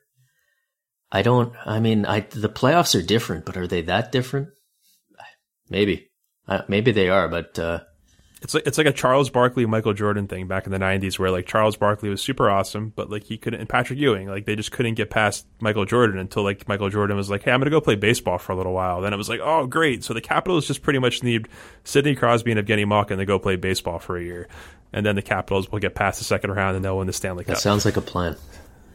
[1.11, 1.53] I don't.
[1.67, 4.51] I mean, I the playoffs are different, but are they that different?
[5.69, 6.11] Maybe,
[6.47, 7.81] uh, maybe they are, but uh,
[8.43, 11.31] it's like it's like a Charles Barkley Michael Jordan thing back in the '90s, where
[11.31, 14.57] like Charles Barkley was super awesome, but like he couldn't, and Patrick Ewing, like they
[14.57, 17.71] just couldn't get past Michael Jordan until like Michael Jordan was like, "Hey, I'm gonna
[17.71, 20.23] go play baseball for a little while." Then it was like, "Oh, great!" So the
[20.23, 21.49] Capitals just pretty much need
[21.85, 24.49] Sidney Crosby and Evgeny Malkin to go play baseball for a year,
[24.93, 27.45] and then the Capitals will get past the second round and they'll win the Stanley
[27.45, 27.57] Cup.
[27.57, 28.37] that sounds like a plan.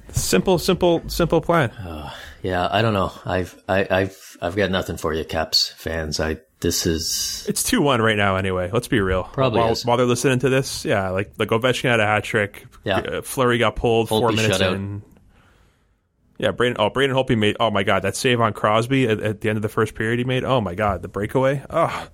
[0.10, 1.70] simple, simple, simple plan.
[1.70, 3.12] Uh, yeah, I don't know.
[3.26, 6.20] I've I, I've I've got nothing for you, Caps fans.
[6.20, 8.38] I this is It's two one right now.
[8.38, 9.24] Anyway, let's be real.
[9.24, 12.66] Probably while, while they're listening to this, yeah, like like Ovechkin had a hat trick.
[12.84, 12.98] Yeah.
[12.98, 14.74] Uh, Fleury got pulled four minutes shut out.
[14.76, 15.02] in.
[16.38, 16.76] Yeah, Braden.
[16.80, 17.56] Oh, Braden Holtby made.
[17.60, 20.20] Oh my god, that save on Crosby at, at the end of the first period.
[20.20, 20.44] He made.
[20.44, 21.64] Oh my god, the breakaway.
[21.70, 22.08] Oh,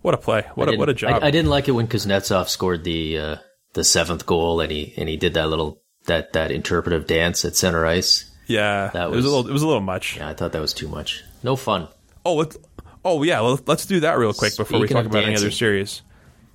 [0.00, 0.46] what a play!
[0.54, 1.22] What a what a job!
[1.22, 3.36] I, I didn't like it when Kuznetsov scored the uh,
[3.72, 7.56] the seventh goal and he and he did that little that that interpretive dance at
[7.56, 8.30] center ice.
[8.46, 9.48] yeah, that it was was- a little.
[9.50, 10.18] It was a little much.
[10.18, 11.24] Yeah, I thought that was too much.
[11.42, 11.88] No fun.
[12.24, 12.56] Oh, let's,
[13.04, 13.40] oh yeah.
[13.40, 16.02] Well, let's do that real quick before we Speaking talk of about any other series.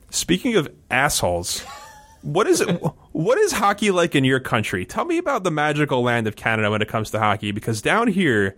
[0.09, 1.61] Speaking of assholes,
[2.21, 2.69] what is it?
[3.11, 4.85] what is hockey like in your country?
[4.85, 7.51] Tell me about the magical land of Canada when it comes to hockey.
[7.51, 8.55] Because down here,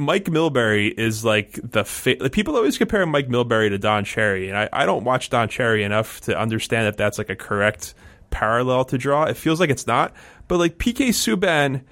[0.00, 4.48] Mike Milbury is like the fa- like, people always compare Mike Milbury to Don Cherry,
[4.48, 7.94] and I, I don't watch Don Cherry enough to understand if that's like a correct
[8.30, 9.24] parallel to draw.
[9.24, 10.14] It feels like it's not,
[10.48, 11.82] but like PK Subban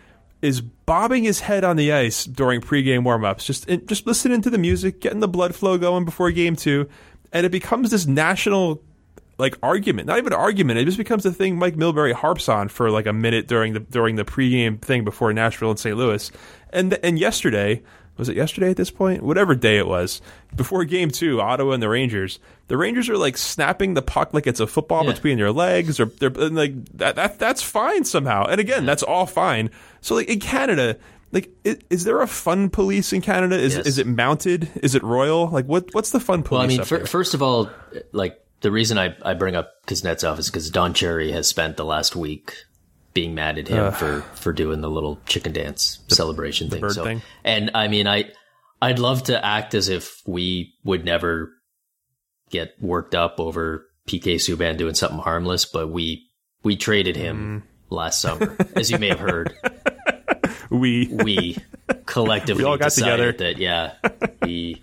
[0.40, 4.58] is bobbing his head on the ice during pregame warmups, just just listening to the
[4.58, 6.88] music, getting the blood flow going before game two,
[7.32, 8.82] and it becomes this national
[9.38, 10.06] like argument.
[10.06, 10.78] Not even argument.
[10.78, 13.80] It just becomes a thing Mike Milbury harps on for like a minute during the
[13.80, 15.96] during the pregame thing before Nashville and St.
[15.96, 16.30] Louis.
[16.70, 17.82] And and yesterday
[18.18, 19.22] was it yesterday at this point?
[19.22, 20.20] Whatever day it was
[20.54, 22.38] before game two, Ottawa and the Rangers.
[22.66, 25.12] The Rangers are like snapping the puck like it's a football Yeah.
[25.12, 27.38] between their legs, or they're like that, that.
[27.38, 28.44] That's fine somehow.
[28.44, 29.70] And again, that's all fine.
[30.00, 30.96] So like in Canada.
[31.30, 33.54] Like, is, is there a fun police in Canada?
[33.58, 33.86] Is Yes.
[33.86, 34.70] is it mounted?
[34.76, 35.48] Is it royal?
[35.48, 36.58] Like, what what's the fun police?
[36.58, 37.06] Well, I mean, there?
[37.06, 37.68] first of all,
[38.12, 41.84] like the reason I, I bring up Kuznetsov is because Don Cherry has spent the
[41.84, 42.54] last week
[43.18, 46.88] being mad at him for, for doing the little chicken dance celebration thing.
[46.90, 47.20] so, thing?
[47.44, 48.30] and I mean, I
[48.80, 51.50] I'd love to act as if we would never
[52.50, 56.28] get worked up over PK Subban doing something harmless, but we
[56.62, 57.94] we traded him Mm.
[57.94, 59.52] last summer, as you may have heard.
[60.70, 61.56] we we
[62.06, 63.54] collectively We all got decided together.
[63.54, 63.94] that yeah
[64.46, 64.82] he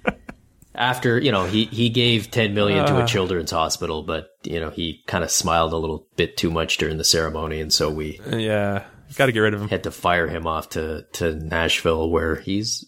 [0.77, 3.07] after you know he he gave 10 million to a uh.
[3.07, 6.97] children's hospital but you know he kind of smiled a little bit too much during
[6.97, 8.85] the ceremony and so we yeah,
[9.15, 9.69] got to get rid of him.
[9.69, 12.85] had to fire him off to to Nashville where he's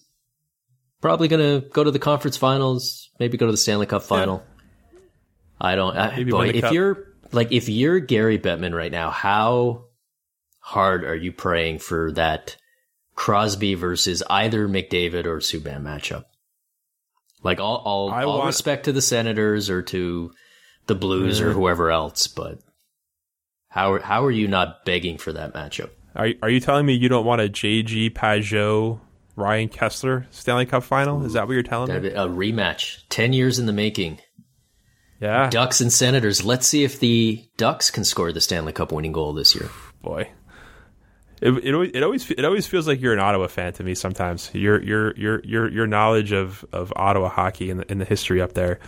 [1.02, 4.44] probably going to go to the conference finals maybe go to the Stanley Cup final
[5.60, 6.74] I don't I, boy if cup.
[6.74, 9.86] you're like if you're Gary Bettman right now how
[10.60, 12.58] hard are you praying for that
[13.18, 16.26] Crosby versus either McDavid or Subban matchup?
[17.48, 20.34] Like all, all, I all want- respect to the Senators or to
[20.88, 22.60] the Blues or whoever else, but
[23.70, 25.92] how how are you not begging for that matchup?
[26.14, 29.00] Are are you telling me you don't want a JG Pageau
[29.38, 31.24] Ryan Kesler Stanley Cup final?
[31.26, 32.10] Is that what you're telling me?
[32.10, 34.20] A rematch, ten years in the making.
[35.22, 36.44] Yeah, Ducks and Senators.
[36.44, 39.70] Let's see if the Ducks can score the Stanley Cup winning goal this year.
[40.02, 40.30] boy.
[41.42, 43.94] It, it always it always it always feels like you're an Ottawa fan to me.
[43.96, 48.06] Sometimes your your your your your knowledge of, of Ottawa hockey and the, and the
[48.06, 48.80] history up there.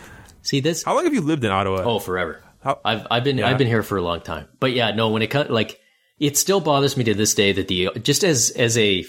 [0.41, 0.83] See this?
[0.83, 1.83] How long have you lived in Ottawa?
[1.83, 2.41] Oh, forever.
[2.63, 3.47] How- I've I've been Yeah.
[3.47, 4.47] I've been here for a long time.
[4.59, 5.79] But yeah, no, when it comes like
[6.17, 9.05] it still bothers me to this day that the just as as a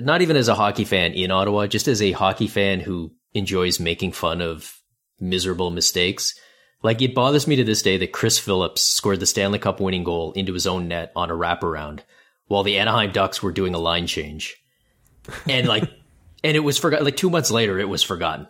[0.00, 3.78] not even as a hockey fan in Ottawa, just as a hockey fan who enjoys
[3.78, 4.74] making fun of
[5.20, 6.34] miserable mistakes,
[6.82, 10.04] Like it bothers me to this day that Chris Phillips scored the Stanley Cup winning
[10.04, 12.00] goal into his own net on a wraparound
[12.48, 14.56] while the Anaheim Ducks were doing a line change.
[15.48, 15.84] And like
[16.44, 18.48] and it was forgotten like 2 months later it was forgotten.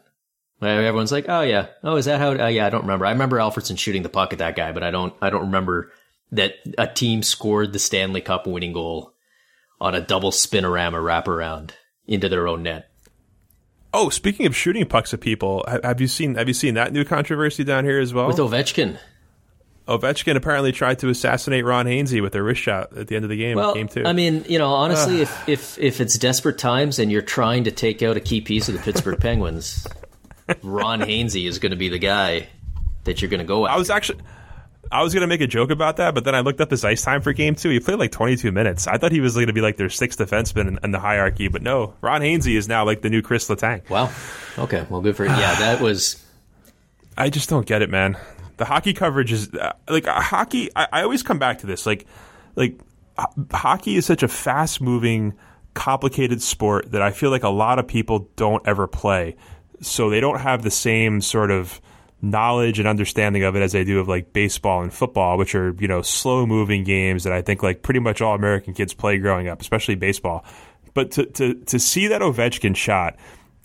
[0.61, 1.67] Everyone's like, "Oh yeah.
[1.85, 3.07] Oh, is that how oh, yeah, I don't remember.
[3.07, 5.93] I remember Alfredsson shooting the puck at that guy, but I don't I don't remember
[6.33, 9.15] that a team scored the Stanley Cup winning goal
[9.81, 11.71] on a double spinorama wraparound
[12.07, 12.91] into their own net.
[13.95, 17.05] Oh, speaking of shooting pucks at people, have you seen have you seen that new
[17.05, 18.27] controversy down here as well?
[18.27, 18.99] With Ovechkin.
[19.89, 23.31] Ovechkin apparently tried to assassinate Ron Hainsey with a wrist shot at the end of
[23.31, 23.57] the game.
[23.57, 24.05] Well, game two.
[24.05, 27.71] I mean, you know, honestly, if, if if it's desperate times and you're trying to
[27.71, 29.87] take out a key piece of the Pittsburgh Penguins,
[30.63, 32.49] Ron Hainsey is going to be the guy
[33.05, 33.73] that you're going to go at.
[33.73, 34.21] I was actually
[34.91, 36.85] I was going to make a joke about that, but then I looked up his
[36.85, 37.71] ice time for game two.
[37.71, 38.87] He played like 22 minutes.
[38.87, 41.49] I thought he was going to be like their sixth defenseman in, in, the hierarchy,
[41.49, 41.95] but no.
[42.01, 43.89] Ron Hainsey is now like the new Chris Letang.
[43.91, 44.11] Wow.
[44.59, 44.87] Okay.
[44.89, 45.33] Well, good for him.
[45.39, 46.23] Yeah, that was.
[47.19, 48.17] I just don't get it, man.
[48.59, 50.69] The hockey coverage is uh, like uh, hockey.
[50.77, 51.87] I, I always come back to this.
[51.87, 52.07] Like,
[52.55, 52.79] like
[53.51, 55.35] hockey is such a fast moving,
[55.75, 59.37] complicated sport that I feel like a lot of people don't ever play.
[59.81, 61.81] So they don't have the same sort of
[62.21, 65.75] knowledge and understanding of it as they do of like baseball and football, which are,
[65.79, 69.19] you know, slow moving games that I think like pretty much all American kids play
[69.19, 70.45] growing up, especially baseball.
[70.95, 73.17] But to, to, to see that Ovechkin shot,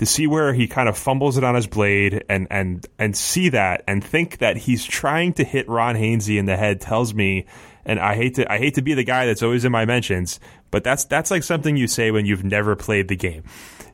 [0.04, 3.49] to see where he kind of fumbles it on his blade and, and, and see
[3.49, 7.45] that and think that he's trying to hit Ron Hainsey in the head tells me,
[7.86, 10.39] and I hate to, I hate to be the guy that's always in my mentions,
[10.72, 13.43] but that's, that's like something you say when you've never played the game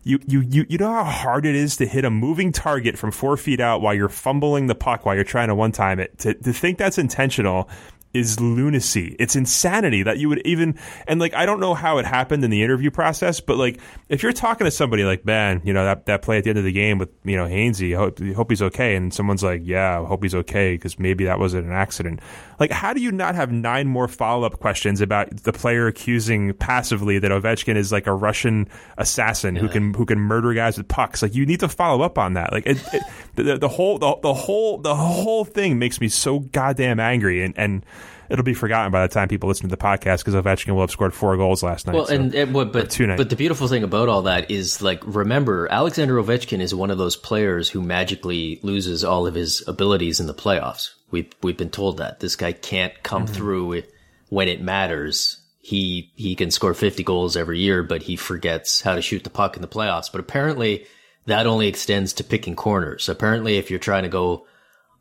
[0.03, 3.11] you, you, you, you know how hard it is to hit a moving target from
[3.11, 6.17] four feet out while you're fumbling the puck while you're trying to one time it.
[6.19, 7.69] To, to think that's intentional
[8.13, 9.15] is lunacy.
[9.19, 12.49] It's insanity that you would even and like I don't know how it happened in
[12.49, 13.79] the interview process, but like
[14.09, 16.59] if you're talking to somebody like man, you know that that play at the end
[16.59, 20.01] of the game with you know Hainsey, hope, hope he's okay, and someone's like, yeah,
[20.01, 22.19] I hope he's okay because maybe that wasn't an accident.
[22.59, 26.53] Like, how do you not have nine more follow up questions about the player accusing
[26.53, 29.61] passively that Ovechkin is like a Russian assassin yeah.
[29.61, 31.21] who can who can murder guys with pucks?
[31.21, 32.51] Like, you need to follow up on that.
[32.51, 33.03] Like, it, it,
[33.35, 37.53] the, the whole the, the whole the whole thing makes me so goddamn angry and
[37.57, 37.85] and
[38.29, 40.91] it'll be forgotten by the time people listen to the podcast because Ovechkin will have
[40.91, 41.95] scored four goals last night.
[41.95, 45.01] Well, so, and, and but but, but the beautiful thing about all that is like
[45.05, 50.19] remember Alexander Ovechkin is one of those players who magically loses all of his abilities
[50.19, 50.91] in the playoffs.
[51.11, 53.33] We we've been told that this guy can't come mm-hmm.
[53.33, 53.83] through
[54.29, 55.41] when it matters.
[55.61, 59.29] He he can score 50 goals every year, but he forgets how to shoot the
[59.29, 60.11] puck in the playoffs.
[60.11, 60.85] But apparently
[61.25, 63.07] that only extends to picking corners.
[63.07, 64.47] Apparently, if you're trying to go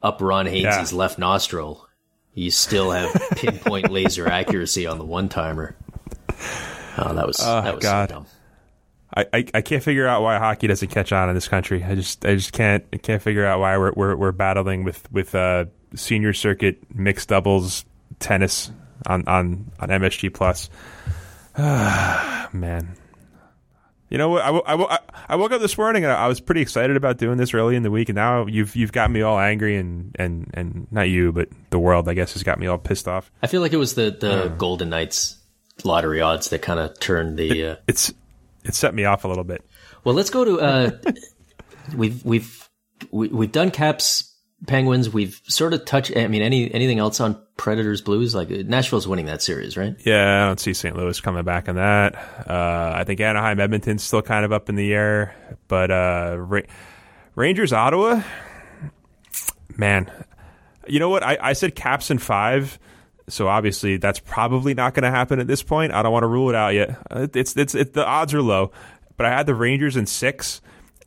[0.03, 0.99] up Ron Hainsey's yeah.
[0.99, 1.88] left nostril,
[2.39, 5.75] you still have pinpoint laser accuracy on the one timer.
[6.97, 8.09] Oh, that was oh, that was God.
[8.09, 8.27] So dumb.
[9.17, 11.83] I, I, I, can't figure out why hockey doesn't catch on in this country.
[11.83, 15.11] I just I just can't I can't figure out why we're we're, we're battling with
[15.11, 17.85] with uh, senior circuit mixed doubles
[18.19, 18.71] tennis
[19.07, 20.71] on on on MSG plus.
[21.57, 22.97] Ah, Man,
[24.11, 24.43] you know what?
[24.43, 24.99] I, I,
[25.31, 27.83] I woke up this morning and I was pretty excited about doing this early in
[27.83, 31.33] the week, and now you've you've got me all angry and and and not you,
[31.33, 33.31] but the world, I guess, has got me all pissed off.
[33.43, 35.37] I feel like it was the the uh, Golden Knights
[35.85, 37.67] lottery odds that kind of turned the.
[37.67, 37.77] Uh...
[37.87, 38.13] it's
[38.65, 39.65] it set me off a little bit.
[40.05, 40.61] Well, let's go to.
[40.61, 40.91] Uh,
[41.97, 42.69] we've we've
[43.11, 44.28] we, have we have done Caps
[44.67, 45.09] Penguins.
[45.09, 46.17] We've sort of touched.
[46.17, 48.35] I mean, any anything else on Predators Blues?
[48.35, 49.95] Like Nashville's winning that series, right?
[50.05, 50.97] Yeah, I don't see St.
[50.97, 52.17] Louis coming back on that.
[52.47, 55.35] Uh, I think Anaheim Edmonton's still kind of up in the air,
[55.69, 56.63] but uh, Ra-
[57.37, 58.23] Rangers Ottawa,
[59.77, 60.11] man,
[60.89, 61.23] you know what?
[61.23, 62.79] I, I said Caps in five.
[63.29, 65.93] So obviously that's probably not going to happen at this point.
[65.93, 66.97] I don't want to rule it out yet.
[67.11, 68.73] It's it's it, the odds are low,
[69.19, 70.63] but I had the Rangers in six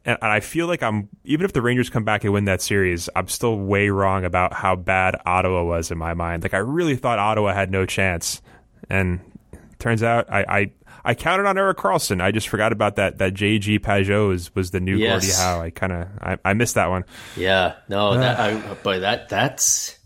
[0.05, 3.09] and, I feel like I'm even if the Rangers come back and win that series,
[3.15, 6.43] I'm still way wrong about how bad Ottawa was in my mind.
[6.43, 8.41] Like I really thought Ottawa had no chance,
[8.89, 9.19] and
[9.79, 10.71] turns out I I,
[11.05, 12.21] I counted on Erik Karlsson.
[12.21, 15.11] I just forgot about that that JG Pageau was, was the new yes.
[15.11, 15.61] Gordie Howe.
[15.61, 17.05] I kind of I, I missed that one.
[17.35, 18.17] Yeah, no, uh.
[18.17, 19.99] that I, but that that's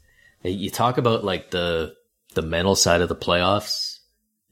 [0.44, 1.96] you talk about like the
[2.34, 4.00] the mental side of the playoffs.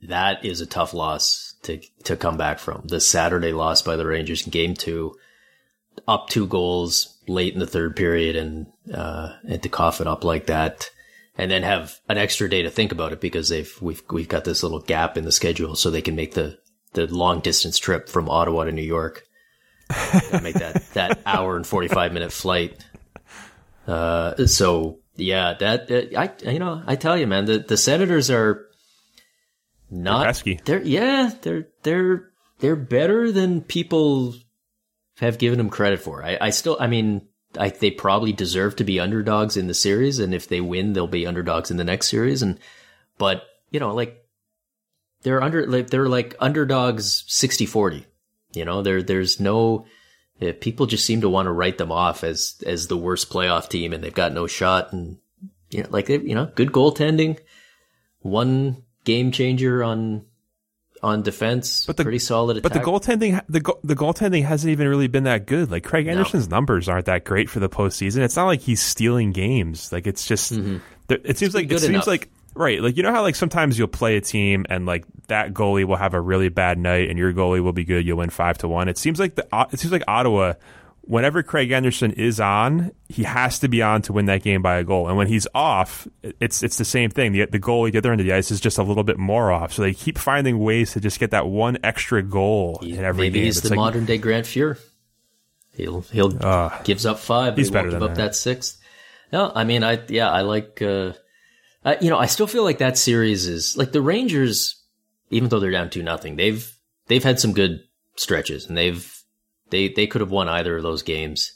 [0.03, 2.83] That is a tough loss to to come back from.
[2.85, 5.15] The Saturday loss by the Rangers in Game Two
[6.07, 10.23] up two goals late in the third period and uh, and to cough it up
[10.23, 10.89] like that,
[11.37, 14.43] and then have an extra day to think about it because they've we've we've got
[14.43, 16.57] this little gap in the schedule, so they can make the
[16.93, 19.23] the long distance trip from Ottawa to New York,
[20.41, 22.83] make that that hour and forty five minute flight.
[23.87, 28.29] Uh, so yeah, that uh, I you know I tell you, man, the the Senators
[28.29, 28.67] are
[29.89, 34.33] not they're, they're yeah they're they're they're better than people
[35.20, 36.24] have given them credit for.
[36.24, 40.20] I, I still, I mean, I, they probably deserve to be underdogs in the series,
[40.20, 42.41] and if they win, they'll be underdogs in the next series.
[42.41, 42.59] And
[43.18, 44.26] but you know, like
[45.22, 48.05] they're under like they're like underdogs 60-40.
[48.53, 49.86] You know, there there's no
[50.41, 53.70] uh, people just seem to want to write them off as as the worst playoff
[53.70, 54.93] team, and they've got no shot.
[54.93, 55.18] And
[55.70, 57.39] you know, like you know, good goaltending,
[58.20, 60.26] one game changer on
[61.03, 62.71] on defense, but the, pretty solid attack.
[62.71, 65.69] But the goaltending, the the goaltending hasn't even really been that good.
[65.69, 66.55] Like Craig Anderson's no.
[66.55, 68.19] numbers aren't that great for the postseason.
[68.19, 69.91] It's not like he's stealing games.
[69.91, 70.77] Like it's just, mm-hmm.
[71.09, 72.81] it seems like it seems like right.
[72.81, 75.97] Like you know how like sometimes you'll play a team and like that goalie will
[75.97, 78.05] have a really bad night and your goalie will be good.
[78.05, 78.87] You'll win five to one.
[78.87, 80.53] It seems like the it seems like Ottawa
[81.05, 84.77] whenever Craig Anderson is on, he has to be on to win that game by
[84.77, 85.07] a goal.
[85.07, 86.07] And when he's off,
[86.39, 87.33] it's it's the same thing.
[87.33, 89.51] The the goalie the other end of the ice is just a little bit more
[89.51, 89.73] off.
[89.73, 93.25] So they keep finding ways to just get that one extra goal he, in every
[93.25, 93.45] maybe game.
[93.45, 94.79] he's it's the like, modern day Grant Fuhr.
[95.75, 97.57] He'll he'll uh, gives up five.
[97.57, 98.17] He's he better give up that.
[98.17, 98.79] that sixth.
[99.31, 101.13] No, I mean I yeah I like uh,
[101.83, 104.81] I, you know I still feel like that series is like the Rangers,
[105.31, 106.71] even though they're down two nothing, they've
[107.07, 107.81] they've had some good
[108.15, 109.22] stretches and they've
[109.70, 111.53] they they could have won either of those games.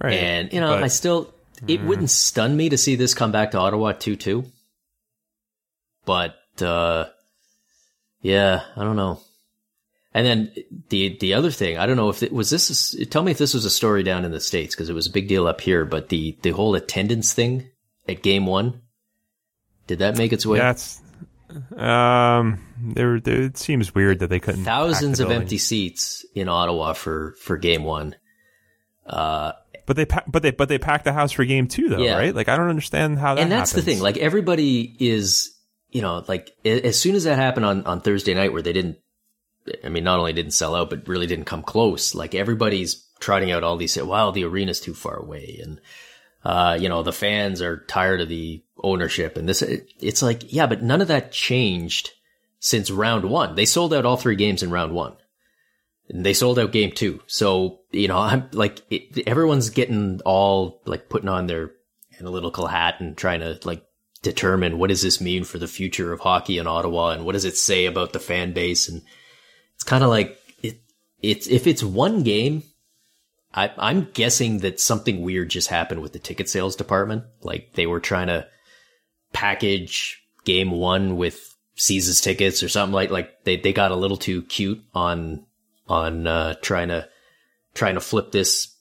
[0.00, 0.14] Right.
[0.14, 1.32] And you know, but, I still
[1.66, 1.86] it mm.
[1.86, 4.50] wouldn't stun me to see this come back to Ottawa 2-2.
[6.04, 7.06] But uh
[8.20, 9.20] yeah, I don't know.
[10.14, 10.52] And then
[10.90, 12.96] the the other thing, I don't know if it was this.
[13.10, 15.12] Tell me if this was a story down in the states because it was a
[15.12, 15.84] big deal up here.
[15.84, 17.68] But the the whole attendance thing
[18.08, 18.80] at game one,
[19.88, 20.58] did that make its way?
[20.58, 21.00] That's
[21.76, 24.64] um, there, there, it seems weird that they couldn't.
[24.64, 28.16] Thousands of empty seats in Ottawa for for game one.
[29.06, 29.52] Uh,
[29.86, 32.16] but they but they but they packed the house for game two though, yeah.
[32.16, 32.34] right?
[32.34, 33.42] Like I don't understand how that.
[33.42, 33.84] And that's happens.
[33.84, 34.02] the thing.
[34.02, 35.54] Like everybody is,
[35.90, 38.98] you know, like as soon as that happened on on Thursday night, where they didn't.
[39.82, 42.14] I mean, not only didn't sell out, but really didn't come close.
[42.14, 43.96] Like everybody's trotting out all these.
[43.96, 45.80] Wow, the arena's too far away, and
[46.44, 50.52] uh, you know, the fans are tired of the ownership and this, it, it's like,
[50.52, 52.10] yeah, but none of that changed
[52.60, 53.54] since round one.
[53.54, 55.16] They sold out all three games in round one.
[56.08, 57.20] And they sold out game two.
[57.26, 61.72] So, you know, I'm like, it, everyone's getting all like putting on their
[62.20, 63.84] analytical hat and trying to like
[64.22, 67.44] determine what does this mean for the future of hockey in Ottawa and what does
[67.44, 68.88] it say about the fan base.
[68.88, 69.02] And
[69.74, 70.80] it's kind of like, it,
[71.22, 72.62] it's, if it's one game,
[73.54, 77.24] I, I'm guessing that something weird just happened with the ticket sales department.
[77.42, 78.48] Like they were trying to
[79.32, 84.16] package game one with Caesars tickets or something like like they, they got a little
[84.16, 85.46] too cute on
[85.88, 87.08] on uh, trying to
[87.74, 88.74] trying to flip this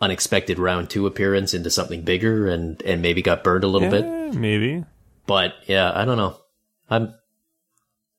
[0.00, 4.00] unexpected round two appearance into something bigger and and maybe got burned a little yeah,
[4.00, 4.34] bit.
[4.34, 4.84] Maybe.
[5.26, 6.36] But yeah, I don't know.
[6.90, 7.14] I'm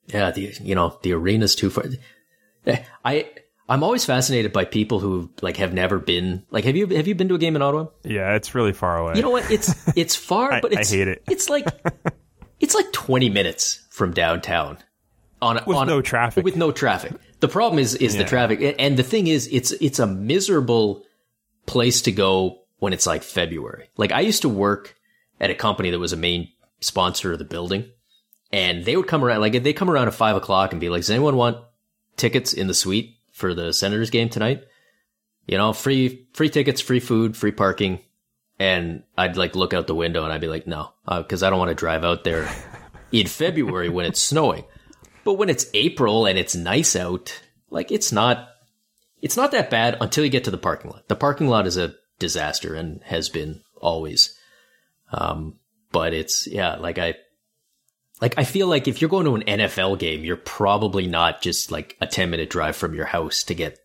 [0.07, 1.85] yeah, the you know, the arena's too far.
[3.05, 3.29] I
[3.71, 7.15] I'm always fascinated by people who like have never been like have you have you
[7.15, 7.85] been to a game in Ottawa?
[8.03, 9.13] Yeah, it's really far away.
[9.15, 9.49] You know what?
[9.49, 11.23] It's it's far, I, but it's, I hate it.
[11.29, 11.67] It's like
[12.59, 14.77] it's like 20 minutes from downtown
[15.41, 16.43] on with on, no traffic.
[16.43, 17.13] With no traffic.
[17.39, 18.23] The problem is is yeah.
[18.23, 21.03] the traffic, and the thing is, it's it's a miserable
[21.65, 23.89] place to go when it's like February.
[23.95, 24.97] Like I used to work
[25.39, 26.49] at a company that was a main
[26.81, 27.89] sponsor of the building,
[28.51, 31.03] and they would come around like they come around at five o'clock and be like,
[31.03, 31.57] "Does anyone want
[32.17, 34.63] tickets in the suite?" For the Senators game tonight.
[35.47, 37.99] You know, free free tickets, free food, free parking,
[38.59, 41.49] and I'd like look out the window and I'd be like, no, because uh, I
[41.49, 42.49] don't want to drive out there
[43.11, 44.63] in February when it's snowing.
[45.23, 48.49] But when it's April and it's nice out, like it's not
[49.21, 51.07] it's not that bad until you get to the parking lot.
[51.07, 54.37] The parking lot is a disaster and has been always.
[55.11, 55.57] Um,
[55.91, 57.15] but it's yeah, like I
[58.21, 61.71] like I feel like if you're going to an NFL game, you're probably not just
[61.71, 63.79] like a 10 minute drive from your house to get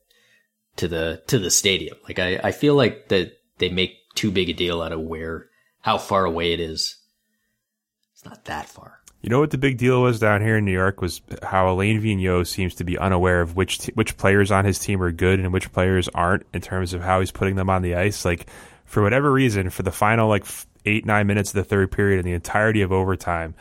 [0.77, 1.97] to the to the stadium.
[2.05, 5.49] Like I, I feel like that they make too big a deal out of where
[5.81, 6.97] how far away it is.
[8.13, 9.01] It's not that far.
[9.23, 12.01] You know what the big deal was down here in New York was how Alain
[12.01, 15.41] Vigneault seems to be unaware of which t- which players on his team are good
[15.41, 18.25] and which players aren't in terms of how he's putting them on the ice.
[18.25, 18.47] Like
[18.85, 20.45] for whatever reason, for the final like
[20.85, 23.55] eight nine minutes of the third period and the entirety of overtime,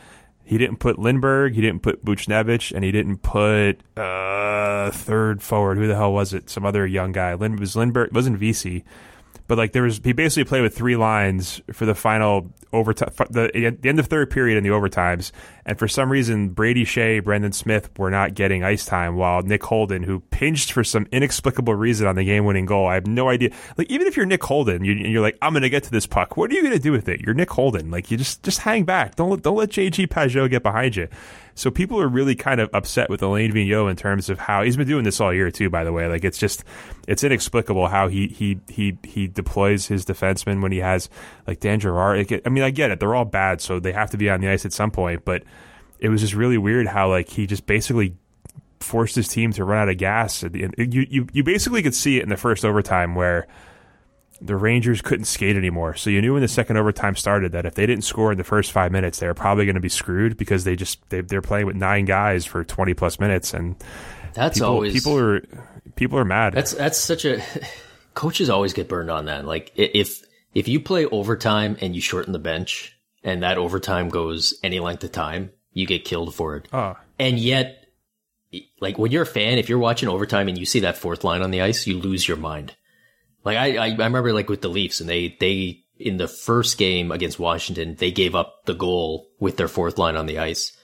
[0.46, 5.76] he didn't put Lindberg, he didn't put Buchnevich, and he didn't put uh, third forward.
[5.76, 6.48] Who the hell was it?
[6.48, 7.34] Some other young guy.
[7.34, 8.84] Lind was Lindberg wasn't Vesey,
[9.48, 13.50] but like there was he basically played with three lines for the final overtime, the,
[13.80, 15.32] the end of third period in the overtimes,
[15.66, 19.64] And for some reason, Brady Skjei, Brendan Smith were not getting ice time, while Nick
[19.64, 23.50] Holden, who pinched for some inexplicable reason on the game-winning goal, I have no idea.
[23.76, 26.06] Like even if you're Nick Holden, you, you're like, I'm going to get to this
[26.06, 26.36] puck.
[26.36, 27.20] What are you going to do with it?
[27.20, 27.90] You're Nick Holden.
[27.90, 29.16] Like you just just hang back.
[29.16, 31.08] Don't don't let JG Pageau get behind you.
[31.56, 34.76] So people are really kind of upset with Alain Vigneault in terms of how he's
[34.76, 35.70] been doing this all year too.
[35.70, 36.62] By the way, like it's just
[37.08, 41.08] it's inexplicable how he he he he deploys his defensemen when he has
[41.46, 42.30] like Dan Gerard.
[42.44, 44.48] I mean, I get it; they're all bad, so they have to be on the
[44.48, 45.24] ice at some point.
[45.24, 45.44] But
[45.98, 48.16] it was just really weird how like he just basically
[48.80, 50.42] forced his team to run out of gas.
[50.42, 53.46] You you you basically could see it in the first overtime where
[54.40, 55.94] the Rangers couldn't skate anymore.
[55.94, 58.44] So you knew when the second overtime started that if they didn't score in the
[58.44, 61.42] first five minutes, they were probably going to be screwed because they just they, they're
[61.42, 63.76] playing with nine guys for twenty plus minutes, and
[64.34, 65.42] that's people, always people are
[65.96, 66.52] people are mad.
[66.52, 67.42] That's that's such a
[68.14, 69.46] coaches always get burned on that.
[69.46, 70.22] Like if
[70.54, 75.04] if you play overtime and you shorten the bench, and that overtime goes any length
[75.04, 76.68] of time, you get killed for it.
[76.72, 76.96] Oh.
[77.18, 77.82] And yet.
[78.80, 81.42] Like when you're a fan, if you're watching overtime and you see that fourth line
[81.42, 82.74] on the ice, you lose your mind
[83.46, 86.76] like I, I, I remember like with the Leafs and they, they, in the first
[86.76, 90.76] game against Washington, they gave up the goal with their fourth line on the ice.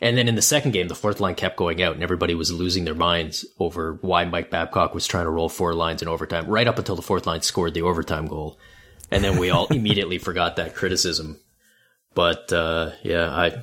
[0.00, 2.52] And then in the second game, the fourth line kept going out and everybody was
[2.52, 6.46] losing their minds over why Mike Babcock was trying to roll four lines in overtime,
[6.46, 8.58] right up until the fourth line scored the overtime goal.
[9.10, 11.40] And then we all immediately forgot that criticism.
[12.14, 13.62] But, uh, yeah, I,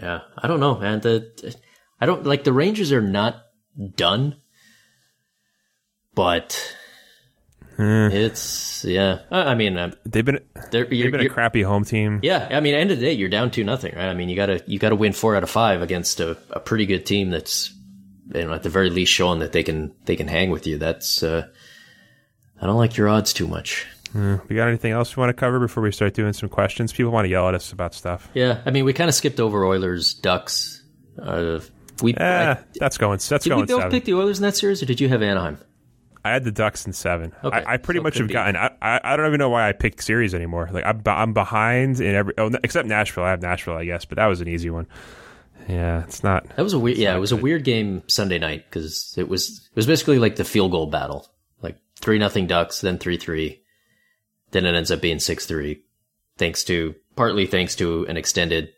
[0.00, 1.00] yeah, I don't know, man.
[1.00, 1.56] The,
[2.00, 3.42] I don't, like, the Rangers are not
[3.96, 4.36] done,
[6.14, 6.76] but
[7.78, 8.08] Eh.
[8.10, 9.20] It's yeah.
[9.30, 10.40] I mean, uh, they've been
[10.70, 12.20] they've been a crappy home team.
[12.22, 14.08] Yeah, I mean, end of the day, you're down two nothing, right?
[14.08, 16.86] I mean, you gotta you gotta win four out of five against a, a pretty
[16.86, 17.74] good team that's
[18.34, 20.78] you know at the very least showing that they can they can hang with you.
[20.78, 21.48] That's uh,
[22.60, 23.86] I don't like your odds too much.
[24.16, 26.92] Mm, we got anything else we want to cover before we start doing some questions?
[26.92, 28.30] People want to yell at us about stuff.
[28.32, 30.82] Yeah, I mean, we kind of skipped over Oilers, Ducks.
[31.20, 31.60] Uh,
[32.00, 33.18] we yeah, that's going.
[33.28, 33.60] That's did going.
[33.62, 33.90] we both seven.
[33.90, 35.58] pick the Oilers in that series, or did you have Anaheim?
[36.24, 37.32] I had the Ducks in seven.
[37.44, 38.32] Okay, I, I pretty so much have be.
[38.32, 38.56] gotten.
[38.56, 40.68] I, I I don't even know why I picked series anymore.
[40.72, 42.34] Like I'm I'm behind in every.
[42.38, 43.24] Oh, except Nashville.
[43.24, 44.86] I have Nashville, I guess, but that was an easy one.
[45.68, 46.48] Yeah, it's not.
[46.56, 46.96] That was a weird.
[46.98, 50.36] Yeah, it was a weird game Sunday night because it was it was basically like
[50.36, 51.28] the field goal battle,
[51.62, 53.62] like three nothing Ducks, then three three,
[54.56, 55.82] then it ends up being six three,
[56.38, 58.70] thanks to partly thanks to an extended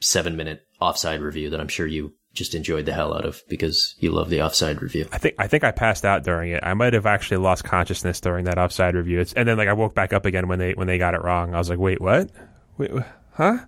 [0.00, 3.94] seven minute offside review that I'm sure you just enjoyed the hell out of because
[3.98, 5.06] you love the offside review.
[5.12, 6.60] I think I think I passed out during it.
[6.62, 9.20] I might have actually lost consciousness during that offside review.
[9.20, 11.22] It's, and then like I woke back up again when they when they got it
[11.22, 11.54] wrong.
[11.54, 12.30] I was like, wait, what?
[12.78, 12.90] Wait,
[13.32, 13.58] huh?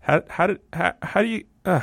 [0.00, 1.44] How how did how, how do you?
[1.64, 1.80] Uh.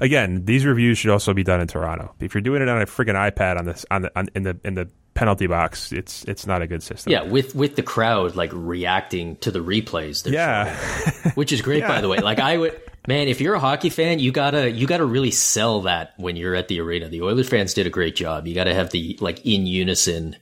[0.00, 2.14] Again, these reviews should also be done in Toronto.
[2.20, 4.58] If you're doing it on a freaking iPad on this on the on, in the
[4.64, 7.12] in the penalty box, it's it's not a good system.
[7.12, 10.30] Yeah, with with the crowd like reacting to the replays.
[10.30, 10.76] Yeah.
[10.76, 12.18] showing, which is great by the way.
[12.18, 15.82] Like I would, man, if you're a hockey fan, you gotta you gotta really sell
[15.82, 17.08] that when you're at the arena.
[17.08, 18.46] The Oilers fans did a great job.
[18.46, 20.36] You gotta have the like in unison.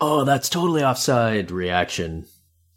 [0.00, 2.26] Oh, that's totally offside reaction,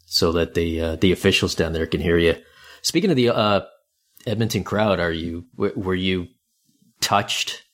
[0.06, 2.36] so that the uh, the officials down there can hear you.
[2.82, 3.60] Speaking of the uh,
[4.28, 6.28] Edmonton crowd, are you were you
[7.00, 7.64] touched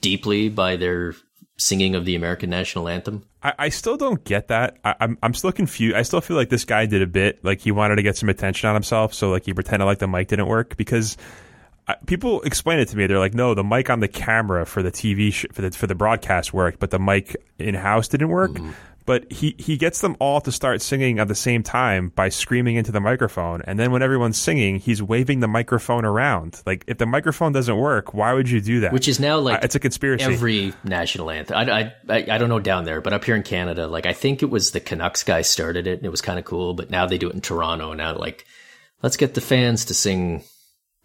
[0.00, 1.14] deeply by their
[1.56, 3.24] singing of the American national anthem?
[3.42, 4.78] I, I still don't get that.
[4.84, 5.96] I, I'm I'm still confused.
[5.96, 8.28] I still feel like this guy did a bit like he wanted to get some
[8.28, 11.16] attention on himself, so like he pretended like the mic didn't work because.
[11.84, 13.08] I, people explain it to me.
[13.08, 15.88] They're like, "No, the mic on the camera for the TV sh- for the for
[15.88, 18.70] the broadcast worked, but the mic in house didn't work." Mm-hmm.
[19.04, 22.76] But he he gets them all to start singing at the same time by screaming
[22.76, 26.62] into the microphone, and then when everyone's singing, he's waving the microphone around.
[26.66, 28.92] Like, if the microphone doesn't work, why would you do that?
[28.92, 30.24] Which is now like I- it's a conspiracy.
[30.24, 31.56] Every national anthem.
[31.56, 34.12] I, I, I, I don't know down there, but up here in Canada, like I
[34.12, 36.74] think it was the Canucks guy started it, and it was kind of cool.
[36.74, 37.92] But now they do it in Toronto.
[37.94, 38.46] Now, like,
[39.02, 40.44] let's get the fans to sing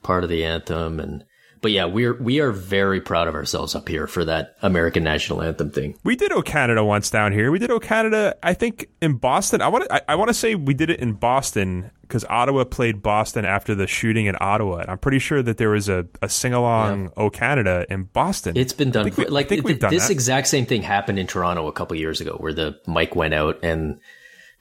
[0.03, 1.23] part of the anthem, and
[1.61, 5.41] but yeah, we're we are very proud of ourselves up here for that American national
[5.41, 5.97] anthem thing.
[6.03, 7.51] We did O Canada once down here.
[7.51, 9.61] We did O Canada, I think, in Boston.
[9.61, 9.93] I want to.
[9.93, 13.75] I, I want to say we did it in Boston because Ottawa played Boston after
[13.75, 14.77] the shooting in Ottawa.
[14.77, 18.55] And I'm pretty sure that there was a, a sing along O Canada in Boston.
[18.55, 19.05] It's been done.
[19.07, 20.13] I think we- like I think th- we've done this that.
[20.13, 23.59] exact same thing happened in Toronto a couple years ago, where the mic went out
[23.63, 23.99] and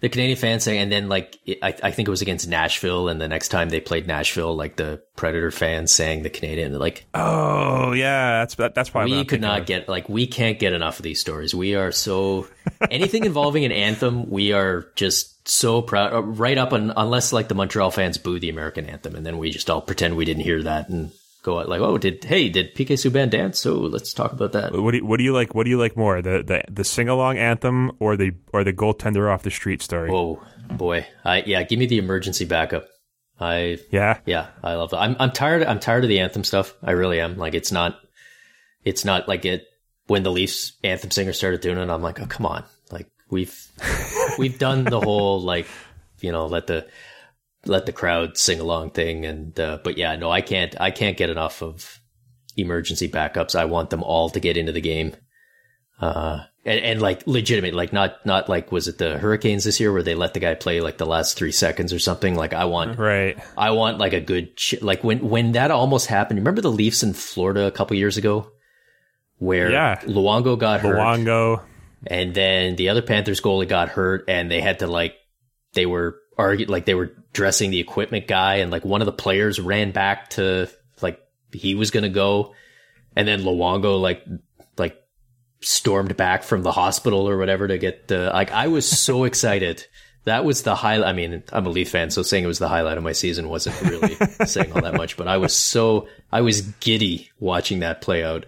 [0.00, 3.20] the Canadian fans sang, and then like I, I think it was against Nashville, and
[3.20, 6.78] the next time they played Nashville, like the Predator fans sang the Canadian.
[6.78, 9.16] Like oh yeah, that's that, that's probably.
[9.16, 9.66] we could not of.
[9.66, 11.54] get like we can't get enough of these stories.
[11.54, 12.46] We are so
[12.90, 16.12] anything involving an anthem, we are just so proud.
[16.12, 19.38] uh, Right up on unless like the Montreal fans boo the American anthem, and then
[19.38, 21.10] we just all pretend we didn't hear that and
[21.46, 23.58] go out like, oh, did hey did PK Subban dance?
[23.60, 24.72] So let's talk about that.
[24.72, 25.54] What do you, what do you like?
[25.54, 28.72] What do you like more, the the, the sing along anthem or the or the
[28.72, 30.10] goaltender off the street story?
[30.10, 31.06] Whoa, boy.
[31.24, 32.88] I, yeah, give me the emergency backup.
[33.38, 34.18] I Yeah.
[34.26, 34.98] yeah, I love that.
[34.98, 35.62] I'm I'm tired.
[35.62, 36.74] I'm tired of the anthem stuff.
[36.82, 37.38] I really am.
[37.38, 37.96] Like it's not,
[38.84, 39.64] it's not like it
[40.08, 41.88] when the Leafs anthem singer started doing it.
[41.88, 43.56] I'm like, oh come on, like we've
[44.38, 45.66] we've done the whole like
[46.20, 46.88] you know let the
[47.68, 49.24] let the crowd sing along thing.
[49.24, 50.74] And uh, but yeah, no, I can't.
[50.80, 52.00] I can't get enough of
[52.56, 53.54] emergency backups.
[53.54, 55.14] I want them all to get into the game.
[56.00, 59.92] Uh, and, and like legitimate, like not, not like, was it the Hurricanes this year
[59.92, 62.34] where they let the guy play like the last three seconds or something?
[62.34, 63.38] Like I want, Right.
[63.56, 67.02] I want like a good, ch- like when, when that almost happened, remember the Leafs
[67.02, 68.50] in Florida a couple years ago
[69.38, 69.96] where Yeah.
[70.02, 71.62] Luongo got hurt Luongo.
[72.06, 75.14] and then the other Panthers goalie got hurt and they had to like,
[75.74, 79.12] they were arguing, like they were dressing the equipment guy and like one of the
[79.12, 80.70] players ran back to
[81.02, 81.20] like
[81.52, 82.54] he was going to go.
[83.14, 84.24] And then Luongo like,
[84.78, 84.96] like
[85.60, 89.84] stormed back from the hospital or whatever to get the, like I was so excited.
[90.24, 91.10] That was the highlight.
[91.10, 93.50] I mean, I'm a Leaf fan, so saying it was the highlight of my season
[93.50, 94.14] wasn't really
[94.46, 98.46] saying all that much, but I was so, I was giddy watching that play out.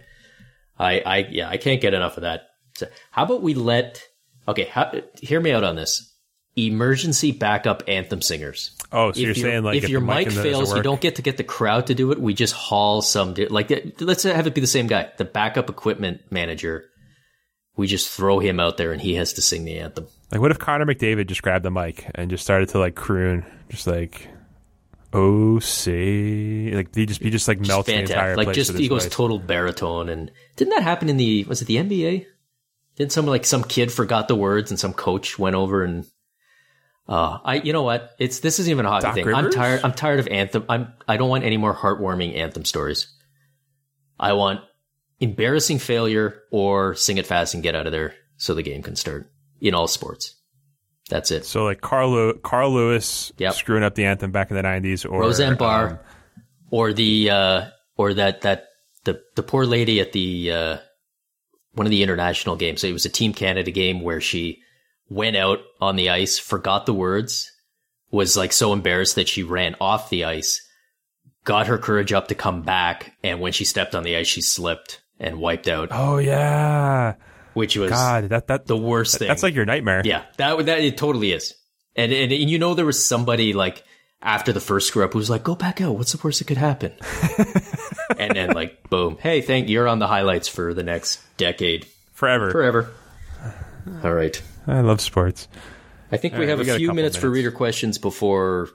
[0.79, 2.49] I, I, yeah, I can't get enough of that.
[2.77, 4.03] So how about we let,
[4.49, 6.11] okay, how, hear me out on this.
[6.67, 8.73] Emergency backup anthem singers.
[8.91, 11.17] Oh, so If you're your- saying like if, your the mic fails, you don't get
[11.17, 12.21] to get the crowd to do it.
[12.21, 16.23] We just haul some, like, let's have it be the same guy, the backup equipment
[16.31, 16.87] manager.
[17.77, 20.07] We just throw him out there and he has to sing the anthem.
[20.33, 23.45] Like, what if Connor McDavid just grabbed the mic and just started to like croon,
[23.69, 24.29] just like,
[25.13, 28.37] "Oh, say," like he just he just like Just melts the entire.
[28.37, 30.09] Like place just he goes total baritone.
[30.09, 32.27] And didn't that happen in the was it the NBA?
[32.97, 36.05] Didn't some like some kid forgot the words and some coach went over and
[37.09, 38.11] uh I you know what?
[38.19, 39.35] It's this isn't even a hockey Doc thing.
[39.35, 43.07] I'm tired I'm tired of anthem I'm I don't want any more heartwarming anthem stories.
[44.21, 44.61] I want
[45.21, 48.97] embarrassing failure or sing it fast and get out of there so the game can
[48.97, 49.31] start
[49.61, 50.37] in all sports.
[51.09, 51.45] That's it.
[51.47, 53.55] So like Carl Carl Lewis Yep.
[53.55, 55.99] screwing up the anthem back in the '90s, or Roseanne Barr, um,
[56.71, 57.65] or the uh,
[57.97, 58.67] or that that
[59.05, 60.77] the the poor lady at the uh,
[61.73, 62.85] one of the international games.
[62.85, 64.61] It was a Team Canada game where she
[65.09, 67.51] went out on the ice, forgot the words,
[68.11, 70.67] was like so embarrassed that she ran off the ice,
[71.45, 74.41] got her courage up to come back, and when she stepped on the ice, she
[74.41, 77.15] slipped and wiped out, oh yeah,
[77.55, 79.29] which was God, that that the worst thing.
[79.29, 80.03] that's like your nightmare.
[80.05, 81.55] Yeah, that that it totally is.
[81.97, 83.83] And, and and you know there was somebody like
[84.23, 85.97] after the first screw up who was like, "Go back out.
[85.97, 86.93] What's the worst that could happen?"
[88.19, 92.51] and then like, boom, hey, thank you're on the highlights for the next decade, forever.
[92.51, 92.91] forever.
[94.05, 95.49] All right, I love sports.
[96.13, 98.71] I think we right, have we a a few couple minutes, for reader questions before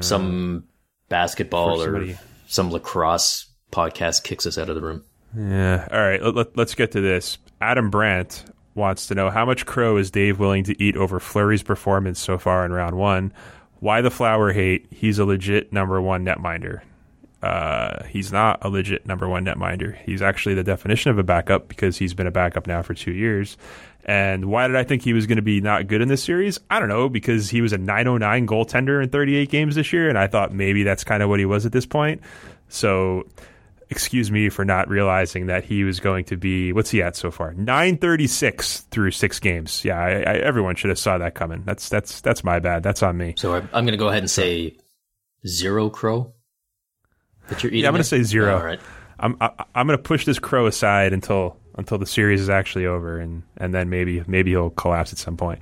[0.00, 0.64] some
[1.08, 2.16] basketball or somebody-
[2.46, 5.04] some lacrosse podcast kicks us out of the room.
[5.36, 5.88] Yeah.
[5.90, 6.22] All right.
[6.22, 7.38] Let, let, let's get to this.
[7.60, 11.62] Adam Brandt wants to know how much crow is Dave willing to eat over Fleury's
[11.62, 13.32] performance so far in round one?
[13.80, 14.86] Why the flower hate?
[14.90, 16.80] He's a legit number one netminder.
[17.42, 19.96] Uh, he's not a legit number one netminder.
[20.04, 23.12] He's actually the definition of a backup because he's been a backup now for two
[23.12, 23.56] years.
[24.06, 26.60] And why did I think he was going to be not good in this series?
[26.68, 30.18] I don't know because he was a 909 goaltender in 38 games this year, and
[30.18, 32.20] I thought maybe that's kind of what he was at this point.
[32.68, 33.24] So
[33.90, 37.30] excuse me for not realizing that he was going to be what's he at so
[37.30, 41.90] far 936 through six games yeah I, I, everyone should have saw that coming that's
[41.90, 44.30] that's that's my bad that's on me So I'm, I'm going to go ahead and
[44.30, 44.78] say
[45.46, 46.32] zero crow.
[47.48, 47.82] That you're eating.
[47.82, 48.80] yeah i'm going to say zero All right.
[49.18, 52.86] i'm I, i'm going to push this crow aside until until the series is actually
[52.86, 55.60] over and and then maybe maybe he'll collapse at some point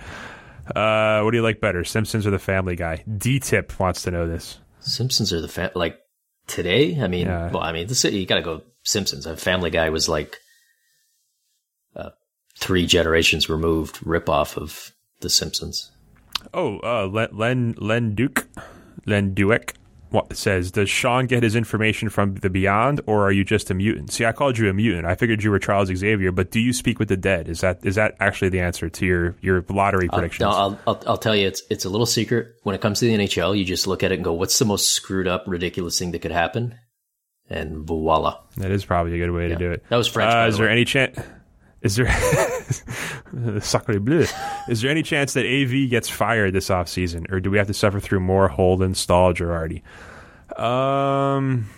[0.76, 4.26] uh what do you like better simpsons or the family guy d-tip wants to know
[4.28, 6.00] this Simpsons are the fa- like
[6.48, 7.00] today.
[7.00, 7.52] I mean, Yeah.
[7.52, 9.26] well, I mean, this, you got to go Simpsons.
[9.26, 10.38] A Family Guy was like
[11.94, 12.10] uh,
[12.58, 14.90] three generations removed ripoff of
[15.20, 15.92] the Simpsons.
[16.52, 18.48] Oh, uh, Len Len Len Duke,
[19.06, 19.74] Len Duek
[20.12, 23.74] wa- says, "Does Sean get his information from the Beyond, or are you just a
[23.74, 25.06] mutant?" See, I called you a mutant.
[25.06, 27.48] I figured you were Charles Xavier, but do you speak with the dead?
[27.48, 30.40] Is that is that actually the answer to your your lottery I'll, predictions?
[30.42, 32.48] no, I'll, I'll, I'll tell you, it's it's a little secret.
[32.62, 34.64] When it comes to the NHL, you just look at it and go, "What's the
[34.64, 36.74] most screwed up, ridiculous thing that could happen?"
[37.50, 38.38] And voila.
[38.56, 39.82] that is probably a good way to do it.
[39.90, 41.18] That was French, Uh, is the there any chance?
[41.82, 42.08] Is there
[43.60, 44.26] Sacre bleu.
[44.68, 47.74] Is there any chance that AV gets fired this offseason, or do we have to
[47.74, 49.82] suffer through more Holden, Staal, Girardi?
[50.58, 51.68] Um,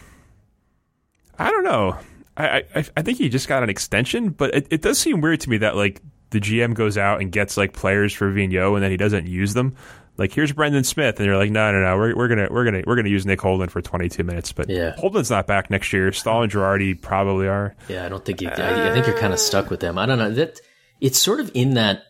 [1.39, 1.99] I don't know.
[2.37, 5.41] I, I I think he just got an extension, but it, it does seem weird
[5.41, 6.01] to me that like
[6.31, 9.55] the GM goes out and gets like players for Vigneault and then he doesn't use
[9.55, 9.77] them.
[10.17, 12.83] Like here's Brendan Smith, and you're like, no, no, no, we're, we're gonna we're gonna
[12.87, 14.95] we're gonna use Nick Holden for 22 minutes, but Yeah.
[14.97, 16.13] Holden's not back next year.
[16.13, 17.75] Staal and Girardi probably are.
[17.89, 18.49] Yeah, I don't think you.
[18.49, 19.99] Uh, I, I think you're kind of stuck with them.
[19.99, 20.61] I don't know that
[21.01, 22.03] it's sort of in that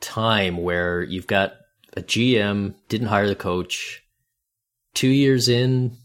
[0.00, 1.54] time where you've got
[1.96, 4.02] a GM didn't hire the coach,
[4.94, 5.96] two years in,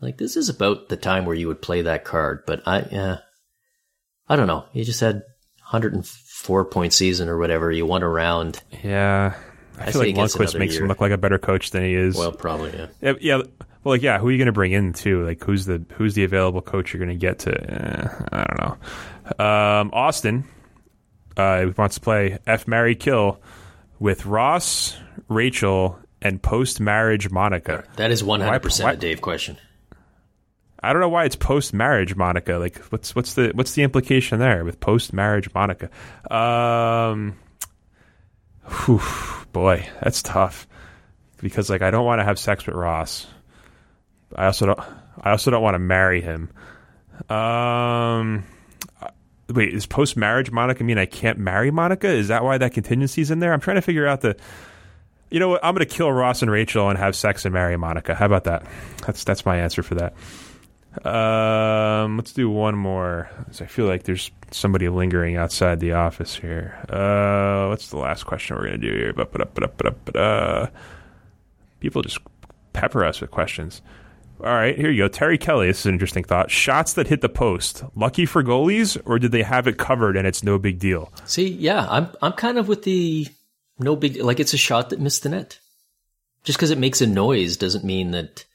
[0.00, 2.42] like this is about the time where you would play that card.
[2.46, 3.18] But I, yeah,
[4.28, 4.66] I don't know.
[4.72, 5.22] You just had
[5.70, 7.70] 104 point season or whatever.
[7.70, 8.62] You won around.
[8.82, 9.34] Yeah.
[9.80, 12.16] I, I feel like Lundqvist makes him look like a better coach than he is.
[12.16, 12.86] Well, probably yeah.
[13.00, 13.36] yeah, yeah.
[13.82, 14.18] Well, like, yeah.
[14.18, 15.24] Who are you going to bring in too?
[15.24, 17.50] Like, who's the who's the available coach you're going to get to?
[17.50, 19.44] Eh, I don't know.
[19.44, 20.44] Um, Austin
[21.36, 23.40] uh, wants to play F Marry Kill
[23.98, 24.96] with Ross,
[25.28, 27.84] Rachel, and post marriage Monica.
[27.96, 29.56] That is 100 percent a Dave question.
[30.82, 32.54] I don't know why it's post marriage Monica.
[32.54, 35.90] Like, what's what's the what's the implication there with post marriage Monica?
[36.30, 37.36] Um,
[38.66, 39.00] whew,
[39.52, 40.66] boy, that's tough
[41.38, 43.26] because like I don't want to have sex with Ross.
[44.34, 44.80] I also don't.
[45.20, 46.50] I also don't want to marry him.
[47.28, 48.44] Um,
[49.48, 52.08] wait, is post marriage Monica mean I can't marry Monica?
[52.08, 53.52] Is that why that contingency's in there?
[53.52, 54.36] I'm trying to figure out the.
[55.30, 55.64] You know what?
[55.64, 58.14] I'm going to kill Ross and Rachel and have sex and marry Monica.
[58.14, 58.66] How about that?
[59.06, 60.14] That's that's my answer for that.
[61.04, 63.30] Um, let's do one more.
[63.60, 66.78] I feel like there's somebody lingering outside the office here.
[66.88, 69.12] Uh, what's the last question we're gonna do here?
[69.12, 70.72] But but but but but
[71.78, 72.18] people just
[72.72, 73.82] pepper us with questions.
[74.40, 75.08] All right, here you go.
[75.08, 75.66] Terry Kelly.
[75.66, 76.50] This is an interesting thought.
[76.50, 80.26] Shots that hit the post, lucky for goalies, or did they have it covered and
[80.26, 81.12] it's no big deal?
[81.26, 83.28] See, yeah, I'm I'm kind of with the
[83.78, 85.58] no big like it's a shot that missed the net.
[86.42, 88.46] Just because it makes a noise doesn't mean that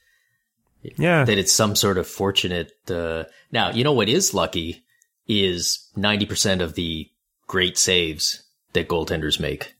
[0.96, 2.72] Yeah, that it's some sort of fortunate.
[2.88, 4.84] Uh, now, you know what is lucky
[5.26, 7.10] is 90% of the
[7.46, 9.74] great saves that goaltenders make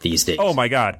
[0.00, 0.38] these days.
[0.40, 0.98] Oh my god.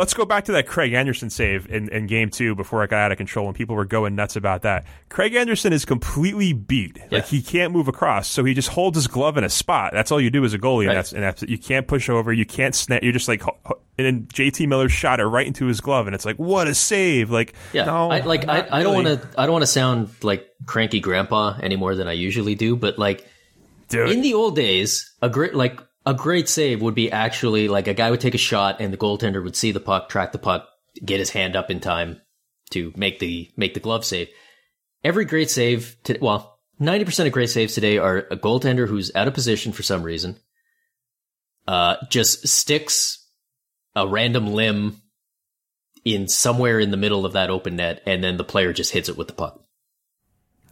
[0.00, 2.96] Let's go back to that Craig Anderson save in, in game two before it got
[2.98, 4.86] out of control and people were going nuts about that.
[5.10, 6.96] Craig Anderson is completely beat.
[6.96, 7.04] Yeah.
[7.18, 9.92] Like he can't move across, so he just holds his glove in a spot.
[9.92, 10.88] That's all you do as a goalie, Right.
[10.88, 13.02] and that's and that's you can't push over, you can't snap.
[13.02, 13.42] You're just like,
[13.98, 16.74] and then JT Miller shot it right into his glove, and it's like, what a
[16.74, 17.30] save!
[17.30, 19.16] Like, Yeah, no, I, like I, I don't really.
[19.16, 19.40] want to.
[19.40, 22.74] I don't want to sound like cranky grandpa any more than I usually do.
[22.74, 23.26] But like
[23.92, 24.10] it.
[24.10, 27.94] in the old days, a great like a great save would be actually like a
[27.94, 30.68] guy would take a shot and the goaltender would see the puck, track the puck,
[31.04, 32.20] get his hand up in time
[32.70, 34.28] to make the make the glove save.
[35.04, 39.14] Every great save, to, well, ninety percent of great saves today are a goaltender who's
[39.14, 40.38] out of position for some reason,
[41.66, 43.26] uh, just sticks
[43.94, 45.00] a random limb
[46.04, 49.08] in somewhere in the middle of that open net, and then the player just hits
[49.08, 49.62] it with the puck.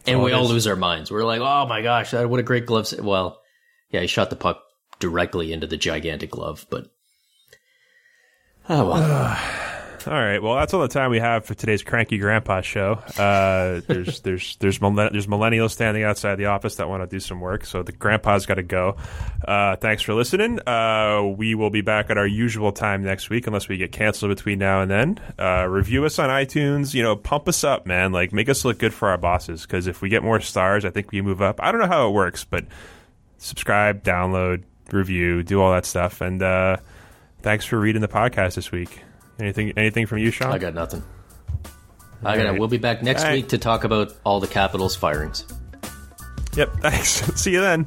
[0.06, 1.10] And all we all lose our minds.
[1.10, 3.04] We're like, "Oh my gosh, that, what a great glove!" Save.
[3.04, 3.42] Well,
[3.90, 4.62] yeah, he shot the puck
[4.98, 6.90] directly into the gigantic glove, but
[8.68, 9.38] oh well.
[10.06, 10.40] All right.
[10.42, 12.92] Well, that's all the time we have for today's cranky grandpa show.
[13.18, 17.20] Uh, there's there's there's millen- there's millennials standing outside the office that want to do
[17.20, 18.96] some work, so the grandpa's got to go.
[19.46, 20.60] Uh, thanks for listening.
[20.66, 24.30] Uh, we will be back at our usual time next week, unless we get canceled
[24.30, 25.20] between now and then.
[25.38, 26.94] Uh, review us on iTunes.
[26.94, 28.12] You know, pump us up, man.
[28.12, 29.62] Like make us look good for our bosses.
[29.62, 31.60] Because if we get more stars, I think we move up.
[31.62, 32.64] I don't know how it works, but
[33.38, 34.62] subscribe, download,
[34.92, 36.20] review, do all that stuff.
[36.20, 36.78] And uh,
[37.42, 39.02] thanks for reading the podcast this week.
[39.38, 40.50] Anything anything from you, Sean?
[40.50, 41.02] I got nothing.
[42.24, 42.46] I got.
[42.46, 42.58] right.
[42.58, 43.36] We'll be back next All right.
[43.36, 45.44] week to talk about all the Capitals firings.
[46.56, 46.72] Yep.
[46.80, 47.08] Thanks.
[47.40, 47.86] See you then.